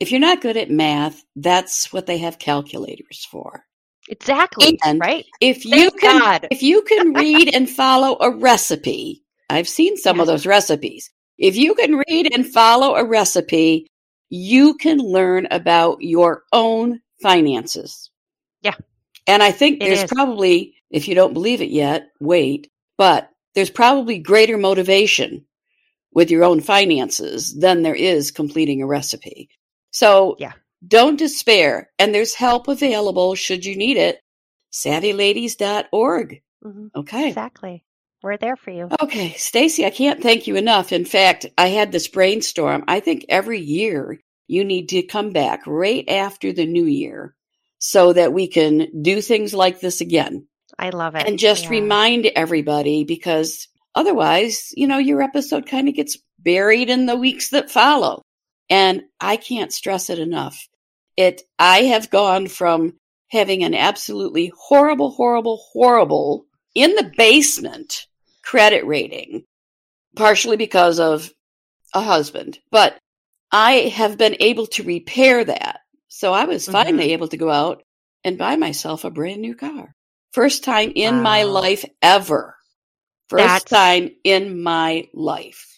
if 0.00 0.10
you're 0.10 0.20
not 0.20 0.40
good 0.40 0.56
at 0.56 0.70
math, 0.70 1.22
that's 1.36 1.92
what 1.92 2.06
they 2.06 2.18
have 2.18 2.38
calculators 2.38 3.26
for. 3.30 3.64
Exactly. 4.08 4.78
And 4.84 4.98
right. 4.98 5.26
If 5.40 5.64
you 5.64 5.90
can, 5.92 6.20
God. 6.20 6.48
if 6.50 6.62
you 6.62 6.82
can 6.82 7.12
read 7.14 7.54
and 7.54 7.68
follow 7.68 8.16
a 8.20 8.30
recipe, 8.30 9.22
I've 9.48 9.68
seen 9.68 9.96
some 9.96 10.18
of 10.18 10.26
those 10.26 10.46
recipes. 10.46 11.10
If 11.38 11.56
you 11.56 11.74
can 11.74 12.02
read 12.08 12.32
and 12.34 12.46
follow 12.46 12.94
a 12.94 13.04
recipe, 13.04 13.86
you 14.30 14.74
can 14.74 14.98
learn 14.98 15.48
about 15.50 15.98
your 16.00 16.44
own 16.52 17.00
finances. 17.22 18.10
Yeah. 18.62 18.74
And 19.26 19.42
I 19.42 19.52
think 19.52 19.76
it 19.76 19.86
there's 19.86 20.04
is. 20.04 20.10
probably, 20.10 20.74
if 20.90 21.08
you 21.08 21.14
don't 21.14 21.34
believe 21.34 21.60
it 21.60 21.70
yet, 21.70 22.08
wait, 22.20 22.70
but 22.96 23.30
there's 23.54 23.70
probably 23.70 24.18
greater 24.18 24.56
motivation 24.56 25.44
with 26.12 26.30
your 26.30 26.44
own 26.44 26.60
finances 26.60 27.54
than 27.54 27.82
there 27.82 27.94
is 27.94 28.30
completing 28.30 28.82
a 28.82 28.86
recipe. 28.86 29.48
So 29.90 30.36
yeah. 30.38 30.52
don't 30.86 31.18
despair. 31.18 31.90
And 31.98 32.14
there's 32.14 32.34
help 32.34 32.68
available 32.68 33.34
should 33.34 33.64
you 33.64 33.76
need 33.76 33.96
it. 33.96 34.20
SavvyLadies.org. 34.72 36.42
Mm-hmm. 36.64 36.86
Okay. 36.94 37.28
Exactly. 37.28 37.84
We're 38.22 38.36
there 38.36 38.56
for 38.56 38.70
you. 38.70 38.88
Okay. 39.00 39.32
Stacy, 39.32 39.86
I 39.86 39.90
can't 39.90 40.22
thank 40.22 40.46
you 40.46 40.56
enough. 40.56 40.92
In 40.92 41.04
fact, 41.04 41.46
I 41.56 41.68
had 41.68 41.90
this 41.90 42.08
brainstorm. 42.08 42.84
I 42.86 43.00
think 43.00 43.24
every 43.28 43.60
year 43.60 44.20
you 44.46 44.64
need 44.64 44.90
to 44.90 45.02
come 45.02 45.30
back 45.30 45.66
right 45.66 46.06
after 46.08 46.52
the 46.52 46.66
new 46.66 46.84
year 46.84 47.34
so 47.78 48.12
that 48.12 48.32
we 48.32 48.46
can 48.46 49.02
do 49.02 49.22
things 49.22 49.54
like 49.54 49.80
this 49.80 50.00
again. 50.00 50.46
I 50.78 50.90
love 50.90 51.14
it. 51.14 51.26
And 51.26 51.38
just 51.38 51.64
yeah. 51.64 51.70
remind 51.70 52.26
everybody 52.26 53.04
because 53.04 53.68
otherwise, 53.94 54.72
you 54.76 54.86
know, 54.86 54.98
your 54.98 55.22
episode 55.22 55.66
kind 55.66 55.88
of 55.88 55.94
gets 55.94 56.18
buried 56.38 56.90
in 56.90 57.06
the 57.06 57.16
weeks 57.16 57.50
that 57.50 57.70
follow. 57.70 58.22
And 58.70 59.02
I 59.20 59.36
can't 59.36 59.72
stress 59.72 60.08
it 60.08 60.18
enough. 60.18 60.68
It, 61.16 61.42
I 61.58 61.82
have 61.84 62.08
gone 62.08 62.46
from 62.46 62.94
having 63.28 63.64
an 63.64 63.74
absolutely 63.74 64.52
horrible, 64.56 65.10
horrible, 65.10 65.58
horrible 65.72 66.46
in 66.74 66.94
the 66.94 67.12
basement 67.16 68.06
credit 68.42 68.86
rating, 68.86 69.44
partially 70.16 70.56
because 70.56 70.98
of 70.98 71.30
a 71.94 72.00
husband, 72.00 72.58
but 72.70 72.98
I 73.52 73.92
have 73.94 74.18
been 74.18 74.36
able 74.40 74.66
to 74.68 74.82
repair 74.82 75.44
that. 75.44 75.80
So 76.08 76.32
I 76.32 76.44
was 76.44 76.66
finally 76.66 77.04
mm-hmm. 77.04 77.12
able 77.12 77.28
to 77.28 77.36
go 77.36 77.50
out 77.50 77.82
and 78.24 78.38
buy 78.38 78.56
myself 78.56 79.04
a 79.04 79.10
brand 79.10 79.40
new 79.40 79.54
car. 79.54 79.94
First 80.32 80.64
time 80.64 80.92
in 80.94 81.16
wow. 81.16 81.22
my 81.22 81.42
life 81.44 81.84
ever. 82.02 82.56
First 83.28 83.44
That's... 83.44 83.64
time 83.64 84.10
in 84.24 84.62
my 84.62 85.08
life. 85.14 85.69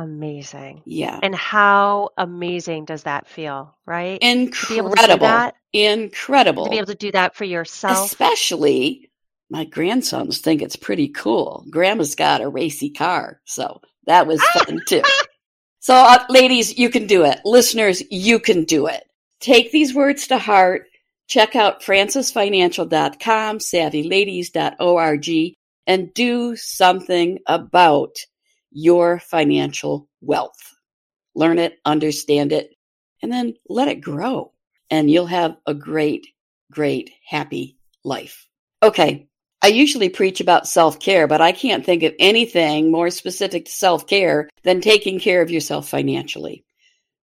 Amazing. 0.00 0.80
Yeah. 0.86 1.20
And 1.22 1.34
how 1.34 2.08
amazing 2.16 2.86
does 2.86 3.02
that 3.02 3.28
feel, 3.28 3.76
right? 3.84 4.18
Incredible. 4.22 4.96
That, 5.26 5.56
Incredible. 5.74 6.64
To 6.64 6.70
be 6.70 6.78
able 6.78 6.86
to 6.86 6.94
do 6.94 7.12
that 7.12 7.36
for 7.36 7.44
yourself. 7.44 8.06
Especially 8.06 9.10
my 9.50 9.66
grandsons 9.66 10.38
think 10.38 10.62
it's 10.62 10.76
pretty 10.76 11.08
cool. 11.08 11.66
Grandma's 11.68 12.14
got 12.14 12.40
a 12.40 12.48
racy 12.48 12.88
car. 12.88 13.42
So 13.44 13.82
that 14.06 14.26
was 14.26 14.42
fun 14.42 14.80
too. 14.88 15.02
So, 15.80 15.94
uh, 15.94 16.24
ladies, 16.30 16.78
you 16.78 16.88
can 16.88 17.06
do 17.06 17.26
it. 17.26 17.40
Listeners, 17.44 18.02
you 18.10 18.38
can 18.38 18.64
do 18.64 18.86
it. 18.86 19.04
Take 19.40 19.70
these 19.70 19.94
words 19.94 20.28
to 20.28 20.38
heart. 20.38 20.86
Check 21.26 21.54
out 21.56 21.82
francisfinancial.com, 21.82 23.58
savvyladies.org, 23.58 25.28
and 25.86 26.14
do 26.14 26.56
something 26.56 27.38
about 27.46 28.16
your 28.70 29.18
financial 29.18 30.08
wealth. 30.20 30.76
Learn 31.34 31.58
it, 31.58 31.78
understand 31.84 32.52
it, 32.52 32.70
and 33.22 33.32
then 33.32 33.54
let 33.68 33.88
it 33.88 34.00
grow. 34.00 34.52
And 34.90 35.10
you'll 35.10 35.26
have 35.26 35.56
a 35.66 35.74
great, 35.74 36.26
great, 36.70 37.10
happy 37.26 37.76
life. 38.04 38.46
Okay. 38.82 39.26
I 39.62 39.68
usually 39.68 40.08
preach 40.08 40.40
about 40.40 40.66
self 40.66 40.98
care, 41.00 41.26
but 41.26 41.42
I 41.42 41.52
can't 41.52 41.84
think 41.84 42.02
of 42.02 42.14
anything 42.18 42.90
more 42.90 43.10
specific 43.10 43.66
to 43.66 43.70
self 43.70 44.06
care 44.06 44.48
than 44.62 44.80
taking 44.80 45.20
care 45.20 45.42
of 45.42 45.50
yourself 45.50 45.86
financially. 45.88 46.64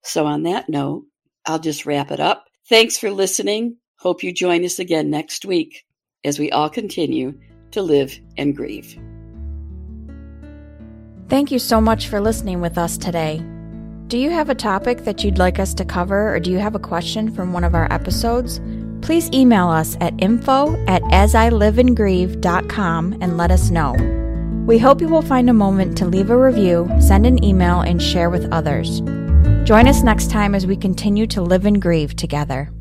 So, 0.03 0.27
on 0.27 0.43
that 0.43 0.69
note, 0.69 1.05
I'll 1.47 1.59
just 1.59 1.85
wrap 1.85 2.11
it 2.11 2.19
up. 2.19 2.45
Thanks 2.69 2.97
for 2.97 3.09
listening. 3.09 3.77
Hope 3.97 4.21
you 4.21 4.31
join 4.31 4.63
us 4.63 4.77
again 4.77 5.09
next 5.09 5.45
week 5.45 5.83
as 6.23 6.37
we 6.37 6.51
all 6.51 6.69
continue 6.69 7.39
to 7.71 7.81
live 7.81 8.17
and 8.37 8.55
grieve. 8.55 8.97
Thank 11.29 11.51
you 11.51 11.59
so 11.59 11.79
much 11.81 12.07
for 12.07 12.21
listening 12.21 12.61
with 12.61 12.77
us 12.77 12.97
today. 12.97 13.43
Do 14.07 14.17
you 14.17 14.29
have 14.29 14.49
a 14.49 14.55
topic 14.55 15.03
that 15.03 15.25
you'd 15.25 15.37
like 15.37 15.59
us 15.59 15.73
to 15.73 15.83
cover, 15.83 16.33
or 16.33 16.39
do 16.39 16.49
you 16.49 16.59
have 16.59 16.75
a 16.75 16.79
question 16.79 17.35
from 17.35 17.51
one 17.51 17.65
of 17.65 17.75
our 17.75 17.91
episodes? 17.91 18.61
Please 19.01 19.29
email 19.33 19.67
us 19.67 19.97
at 19.99 20.13
info 20.19 20.81
at 20.87 21.01
asiliveandgrieve.com 21.03 23.17
and 23.19 23.35
let 23.35 23.51
us 23.51 23.69
know. 23.69 23.93
We 24.65 24.77
hope 24.77 25.01
you 25.01 25.09
will 25.09 25.21
find 25.21 25.49
a 25.49 25.53
moment 25.53 25.97
to 25.97 26.05
leave 26.05 26.29
a 26.29 26.37
review, 26.37 26.89
send 27.01 27.25
an 27.25 27.43
email, 27.43 27.81
and 27.81 28.01
share 28.01 28.29
with 28.29 28.49
others. 28.53 29.01
Join 29.65 29.89
us 29.89 30.03
next 30.03 30.31
time 30.31 30.55
as 30.55 30.65
we 30.65 30.77
continue 30.77 31.27
to 31.27 31.41
live 31.41 31.65
and 31.65 31.81
grieve 31.81 32.15
together. 32.15 32.71